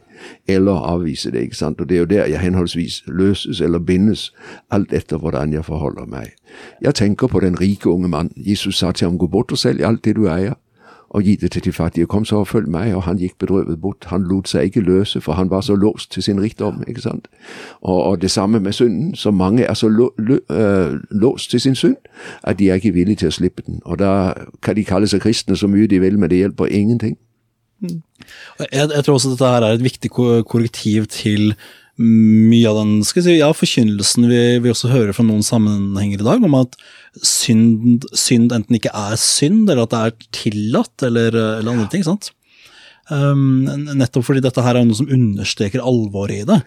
eller 0.48 0.72
avvise 0.72 1.30
det. 1.30 1.42
ikke 1.42 1.56
sant? 1.56 1.80
Og 1.80 1.88
det 1.88 1.96
er 1.96 2.00
jo 2.00 2.04
der 2.04 2.26
jeg 2.26 2.40
henholdsvis 2.40 3.02
løses 3.06 3.60
eller 3.60 3.78
bindes, 3.78 4.32
alt 4.70 4.92
etter 4.92 5.16
hvordan 5.18 5.52
jeg 5.52 5.64
forholder 5.64 6.06
meg. 6.06 6.34
Jeg 6.82 6.94
tenker 6.94 7.26
på 7.26 7.40
den 7.40 7.60
rike 7.60 7.90
unge 7.90 8.08
mann. 8.08 8.30
Jesus 8.36 8.78
sa 8.78 8.92
til 8.92 9.08
ham, 9.08 9.18
gå 9.18 9.26
bort 9.26 9.52
og 9.52 9.58
selg 9.58 9.82
alt 9.84 10.04
det 10.04 10.16
du 10.16 10.28
eier, 10.28 10.54
og 11.14 11.22
gi 11.22 11.36
det 11.36 11.50
til 11.52 11.64
de 11.64 11.72
fattige. 11.72 12.06
Kom 12.06 12.24
så 12.24 12.36
og 12.42 12.48
følg 12.48 12.68
meg. 12.68 12.94
Og 12.94 13.02
han 13.02 13.18
gikk 13.18 13.38
bedrøvet 13.38 13.80
bort. 13.80 14.06
Han 14.10 14.24
lot 14.26 14.48
seg 14.50 14.64
ikke 14.68 14.80
løse, 14.80 15.20
for 15.20 15.38
han 15.38 15.50
var 15.50 15.60
så 15.60 15.76
låst 15.78 16.12
til 16.12 16.22
sin 16.22 16.40
rikdom. 16.42 16.82
ikke 16.88 17.00
sant? 17.00 17.28
Og, 17.80 18.02
og 18.02 18.22
det 18.22 18.30
samme 18.30 18.60
med 18.60 18.72
synden. 18.72 19.14
Så 19.14 19.30
mange 19.30 19.62
er 19.62 19.74
så 19.74 19.86
øh, 20.50 21.00
låst 21.10 21.50
til 21.50 21.60
sin 21.60 21.74
synd 21.74 21.96
at 22.42 22.58
de 22.58 22.70
er 22.70 22.74
ikke 22.74 22.92
villige 22.92 23.16
til 23.16 23.30
å 23.30 23.36
slippe 23.36 23.62
den. 23.66 23.80
Og 23.84 23.98
da 23.98 24.34
kan 24.62 24.76
de 24.76 24.84
kalle 24.84 25.06
seg 25.06 25.22
kristne 25.22 25.56
så 25.56 25.70
mye 25.70 25.86
de 25.86 26.00
vil, 26.02 26.18
men 26.18 26.30
det 26.30 26.42
hjelper 26.42 26.66
ingenting. 26.66 27.16
Jeg, 27.82 28.66
jeg 28.72 29.04
tror 29.04 29.14
også 29.14 29.30
dette 29.30 29.46
her 29.54 29.62
er 29.62 29.78
et 29.78 29.84
viktig 29.84 30.10
korrektiv 30.10 31.06
til 31.06 31.54
mye 32.00 32.66
av 32.66 32.80
den 32.80 32.94
skal 33.06 33.22
jeg 33.22 33.26
si, 33.26 33.34
ja, 33.38 33.50
forkynnelsen 33.54 34.26
vi, 34.26 34.38
vi 34.64 34.70
også 34.72 34.90
hører 34.90 35.14
fra 35.14 35.26
noen 35.26 35.44
sammenhenger 35.46 36.22
i 36.22 36.26
dag, 36.26 36.46
om 36.46 36.56
at 36.58 36.74
synd, 37.22 38.06
synd 38.18 38.54
enten 38.54 38.78
ikke 38.80 38.94
er 38.94 39.14
synd, 39.20 39.68
eller 39.68 39.84
at 39.84 39.92
det 39.92 40.00
er 40.00 40.32
tillatt, 40.34 41.06
eller, 41.06 41.36
eller 41.60 41.70
andre 41.76 41.86
ting. 41.92 42.02
sant? 42.06 42.32
Um, 43.12 43.68
nettopp 43.94 44.24
fordi 44.26 44.42
dette 44.42 44.62
her 44.64 44.78
er 44.80 44.86
noe 44.88 44.96
som 44.96 45.10
understreker 45.12 45.84
alvoret 45.84 46.42
i 46.42 46.48
det. 46.48 46.60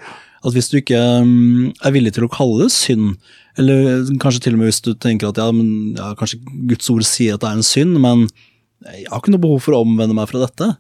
At 0.46 0.54
hvis 0.56 0.70
du 0.72 0.78
ikke 0.80 1.00
um, 1.26 1.72
er 1.82 1.96
villig 1.96 2.14
til 2.16 2.28
å 2.28 2.32
kalle 2.32 2.64
det 2.64 2.76
synd, 2.76 3.18
eller 3.58 4.06
kanskje 4.22 4.46
til 4.46 4.56
og 4.56 4.62
med 4.62 4.70
hvis 4.70 4.84
du 4.86 4.92
tenker 4.94 5.32
at 5.32 5.42
ja, 5.42 5.50
men, 5.52 5.96
ja, 5.98 6.12
kanskje 6.18 6.40
Guds 6.70 6.92
ord 6.94 7.04
sier 7.10 7.36
at 7.36 7.44
det 7.44 7.50
er 7.50 7.58
en 7.58 7.66
synd, 7.66 7.98
men 8.04 8.28
jeg 8.86 9.10
har 9.10 9.20
ikke 9.20 9.34
noe 9.34 9.44
behov 9.44 9.64
for 9.66 9.74
å 9.74 9.82
omvende 9.84 10.16
meg 10.16 10.30
fra 10.30 10.44
dette, 10.46 10.76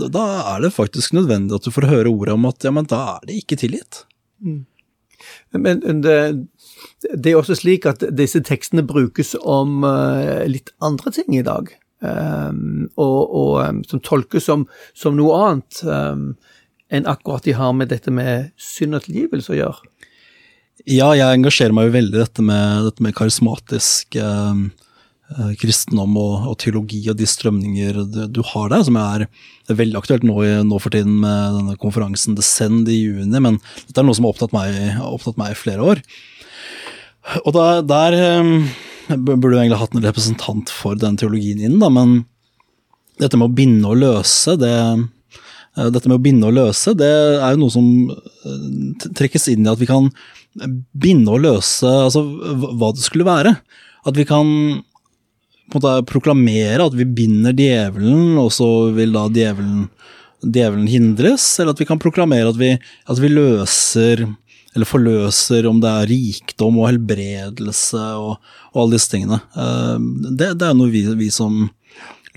da, 0.00 0.24
er 0.54 0.64
det 0.64 0.72
faktisk 0.74 1.12
nødvendig 1.16 1.58
at 1.58 1.66
du 1.66 1.74
får 1.74 1.90
høre 1.90 2.12
ordet 2.12 2.34
om 2.34 2.46
at 2.48 2.64
ja, 2.64 2.72
men 2.74 2.88
da 2.88 3.02
er 3.16 3.26
det 3.28 3.42
ikke 3.42 3.58
tilgitt. 3.60 4.04
Men 5.52 5.82
det, 6.02 6.16
det 7.12 7.30
er 7.30 7.38
også 7.38 7.58
slik 7.60 7.86
at 7.86 8.04
disse 8.16 8.40
tekstene 8.46 8.84
brukes 8.86 9.34
om 9.38 9.84
eh, 9.86 10.48
litt 10.50 10.72
andre 10.82 11.12
ting 11.14 11.36
i 11.36 11.44
dag. 11.46 11.70
Um, 12.02 12.88
og, 12.98 13.20
og 13.30 13.52
um, 13.62 13.82
som 13.86 14.00
tolkes 14.02 14.48
som, 14.48 14.64
som 14.98 15.14
noe 15.14 15.36
annet 15.38 15.84
um, 15.86 16.32
enn 16.90 17.06
akkurat 17.06 17.46
de 17.46 17.54
har 17.54 17.76
med 17.78 17.92
dette 17.92 18.10
med 18.10 18.50
synd 18.58 18.98
og 18.98 19.04
tilgivelse 19.04 19.54
å 19.54 19.58
gjøre. 19.60 19.92
Ja, 20.90 21.12
jeg 21.14 21.38
engasjerer 21.38 21.74
meg 21.76 21.86
jo 21.86 21.94
veldig 21.94 22.16
i 22.16 22.22
dette 22.24 22.42
med, 22.42 22.88
dette 22.88 23.04
med 23.06 23.14
karismatisk 23.14 24.16
eh, 24.18 24.64
kristendom 25.60 26.16
og, 26.20 26.48
og 26.50 26.56
teologi 26.62 27.00
og 27.10 27.18
de 27.18 27.28
strømninger 27.28 28.02
du, 28.32 28.42
har 28.52 28.72
der, 28.72 28.84
som 28.86 28.98
er, 29.00 29.26
veldig 29.72 29.98
aktuelt 30.00 30.26
nå, 30.26 30.36
nå 30.66 30.80
for 30.82 30.94
tiden 30.94 31.20
med 31.22 31.58
denne 31.58 31.76
konferansen 31.80 32.36
Descend 32.38 32.90
i 32.90 32.98
juni, 32.98 33.40
men 33.40 33.60
dette 33.86 34.02
er 34.02 34.06
noe 34.06 34.18
som 34.18 34.26
har 34.26 34.34
opptatt 34.34 34.54
meg, 34.56 35.00
opptatt 35.06 35.40
meg 35.40 35.54
i 35.54 35.58
flere 35.58 35.86
år. 35.94 36.02
Og 37.44 37.54
da, 37.54 37.66
der 37.86 38.18
eh, 38.18 38.52
burde 39.14 39.54
du 39.54 39.58
egentlig 39.60 39.80
hatt 39.80 39.96
en 39.96 40.04
representant 40.04 40.72
for 40.72 40.98
den 40.98 41.18
teologien 41.20 41.62
inn, 41.62 41.78
da, 41.82 41.90
men 41.92 42.22
dette 43.22 43.38
med 43.38 43.50
å 43.50 43.56
binde 43.56 43.88
og 43.88 44.00
løse, 44.02 44.56
det 44.60 44.74
eh, 44.74 45.88
dette 45.88 46.10
med 46.10 46.18
å 46.18 46.22
binde 46.22 46.50
og 46.50 46.56
løse, 46.58 46.92
det 46.98 47.10
er 47.38 47.54
jo 47.54 47.62
noe 47.62 47.72
som 47.72 47.86
eh, 48.10 49.10
trekkes 49.16 49.48
inn 49.54 49.66
i 49.66 49.72
at 49.72 49.80
vi 49.80 49.88
kan 49.88 50.10
binde 50.92 51.32
og 51.32 51.46
løse 51.46 51.88
altså, 51.88 52.26
hva 52.76 52.90
det 52.92 53.04
skulle 53.04 53.24
være. 53.24 53.54
At 54.04 54.18
vi 54.18 54.26
kan 54.28 54.82
på 55.72 55.80
en 55.80 55.82
måte 55.82 56.10
proklamere 56.10 56.84
at 56.84 56.96
vi 56.96 57.08
binder 57.08 57.56
djevelen, 57.56 58.36
og 58.40 58.52
så 58.54 58.68
vil 58.94 59.14
da 59.16 59.24
djevelen, 59.32 59.88
djevelen 60.44 60.86
hindres, 60.90 61.46
eller 61.58 61.72
at 61.74 61.82
vi 61.82 61.88
kan 61.88 62.00
proklamere 62.02 62.52
at 62.52 62.60
vi, 62.60 62.74
at 62.78 63.22
vi 63.22 63.32
løser 63.32 64.26
eller 64.72 64.88
forløser, 64.88 65.66
om 65.68 65.82
det 65.82 65.90
er 65.90 66.08
rikdom 66.08 66.78
og 66.80 66.88
helbredelse 66.88 68.00
og, 68.16 68.38
og 68.72 68.82
alle 68.82 68.96
disse 68.96 69.12
tingene. 69.12 69.36
Eh, 69.52 69.96
det, 70.30 70.54
det 70.60 70.68
er 70.68 70.76
noe 70.78 70.92
vi, 70.92 71.04
vi 71.18 71.28
som 71.32 71.66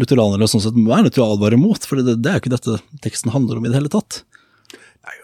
lutheranere 0.02 0.50
sånn 0.52 0.64
sett 0.66 0.76
er 0.76 1.06
nødt 1.06 1.16
til 1.16 1.24
å 1.24 1.30
advare 1.36 1.60
mot, 1.60 1.80
for 1.88 2.02
det, 2.02 2.18
det 2.20 2.32
er 2.32 2.40
jo 2.40 2.44
ikke 2.44 2.56
dette 2.58 2.80
teksten 3.06 3.32
handler 3.32 3.62
om 3.62 3.68
i 3.68 3.72
det 3.72 3.80
hele 3.80 3.92
tatt. 3.94 4.26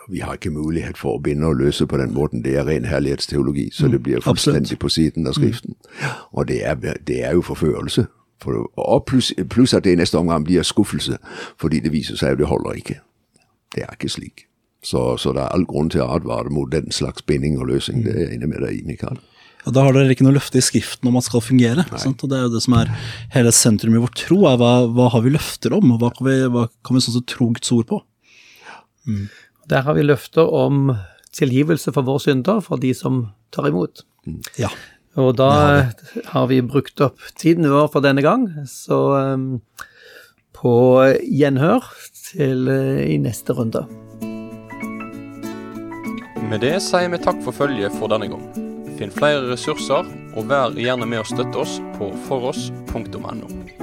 Vi 0.10 0.20
har 0.20 0.34
ikke 0.34 0.50
mulighet 0.50 0.98
for 0.98 1.18
å 1.18 1.22
binde 1.22 1.48
og 1.48 1.60
løse 1.60 1.86
på 1.88 1.98
den 1.98 2.14
måten. 2.14 2.42
Det 2.44 2.56
er 2.58 2.66
ren 2.68 2.86
herlighetsteologi, 2.86 3.70
så 3.74 3.88
det 3.88 4.02
blir 4.04 4.24
fullstendig 4.26 4.80
på 4.80 4.90
siden 4.90 5.28
av 5.28 5.38
Skriften. 5.38 5.76
Og 6.32 6.48
det 6.48 6.64
er, 6.66 6.76
det 7.08 7.24
er 7.24 7.38
jo 7.38 7.42
forførelse. 7.46 8.08
For, 8.42 8.66
og 8.74 9.04
pluss 9.06 9.30
plus 9.50 9.74
at 9.78 9.86
det 9.86 9.94
i 9.94 10.00
neste 10.00 10.18
omgang 10.18 10.44
blir 10.48 10.66
skuffelse, 10.66 11.20
fordi 11.62 11.80
det 11.80 11.92
viser 11.94 12.18
seg 12.18 12.34
at 12.34 12.40
det 12.42 12.50
holder 12.50 12.80
ikke. 12.80 12.98
Det 13.76 13.84
er 13.86 13.94
ikke 13.94 14.10
slik. 14.10 14.48
Så, 14.84 15.18
så 15.22 15.34
det 15.38 15.44
er 15.44 15.54
all 15.54 15.68
grunn 15.70 15.92
til 15.94 16.02
å 16.02 16.10
advare 16.16 16.50
mot 16.50 16.72
den 16.72 16.90
slags 16.92 17.22
binding 17.22 17.60
og 17.62 17.70
løsning. 17.70 18.02
Det 18.02 18.16
er 18.16 18.24
jeg 18.24 18.40
enig 18.40 18.50
med 18.50 18.66
deg 18.66 18.80
i, 18.80 18.82
Mikael. 18.88 19.20
Ja, 19.62 19.74
da 19.76 19.84
har 19.86 19.94
dere 19.94 20.16
ikke 20.16 20.26
noe 20.26 20.34
løfte 20.34 20.58
i 20.58 20.66
Skriften 20.66 21.12
om 21.12 21.20
at 21.20 21.28
skal 21.28 21.44
fungere. 21.46 21.86
Og 21.86 22.24
Det 22.26 22.38
er 22.38 22.48
jo 22.48 22.54
det 22.56 22.64
som 22.66 22.80
er 22.80 22.90
hele 23.36 23.54
sentrum 23.54 23.94
i 23.94 24.02
vår 24.02 24.14
tro. 24.18 24.40
er 24.50 24.58
Hva, 24.58 24.72
hva 24.90 25.12
har 25.14 25.22
vi 25.22 25.36
løfter 25.36 25.78
om, 25.78 25.94
og 25.94 26.02
hva 26.02 26.10
kan 26.18 26.26
vi, 26.26 26.38
hva 26.50 26.66
kan 26.82 26.98
vi 26.98 27.04
sånn 27.06 27.20
sett 27.20 27.30
tro 27.30 27.52
Guds 27.54 27.72
ord 27.78 27.86
på? 27.92 28.02
Der 29.70 29.86
har 29.86 29.98
vi 29.98 30.06
løfter 30.06 30.48
om 30.48 30.96
tilgivelse 31.36 31.94
for 31.96 32.08
våre 32.08 32.24
synder 32.24 32.62
for 32.66 32.82
de 32.82 32.94
som 32.98 33.30
tar 33.54 33.70
imot. 33.70 34.04
Ja. 34.60 34.72
Og 35.20 35.36
da 35.40 35.52
har 36.32 36.48
vi 36.48 36.62
brukt 36.64 37.02
opp 37.04 37.20
tiden 37.40 37.68
vår 37.68 37.90
for 37.92 38.04
denne 38.04 38.24
gang, 38.24 38.48
så 38.70 39.00
um, 39.36 39.60
på 40.56 40.74
gjenhør 41.28 41.88
til 42.32 42.70
uh, 42.72 43.04
i 43.04 43.20
neste 43.20 43.56
runde. 43.58 43.84
Med 46.52 46.64
det 46.64 46.78
sier 46.84 47.12
vi 47.12 47.20
takk 47.24 47.44
for 47.44 47.56
følget 47.56 47.96
for 48.00 48.12
denne 48.12 48.32
gang. 48.32 48.48
Finn 49.00 49.12
flere 49.12 49.48
ressurser, 49.52 50.08
og 50.36 50.50
vær 50.52 50.76
gjerne 50.80 51.08
med 51.08 51.24
å 51.24 51.28
støtte 51.28 51.64
oss 51.64 51.80
på 51.98 52.12
foross.no. 52.28 53.81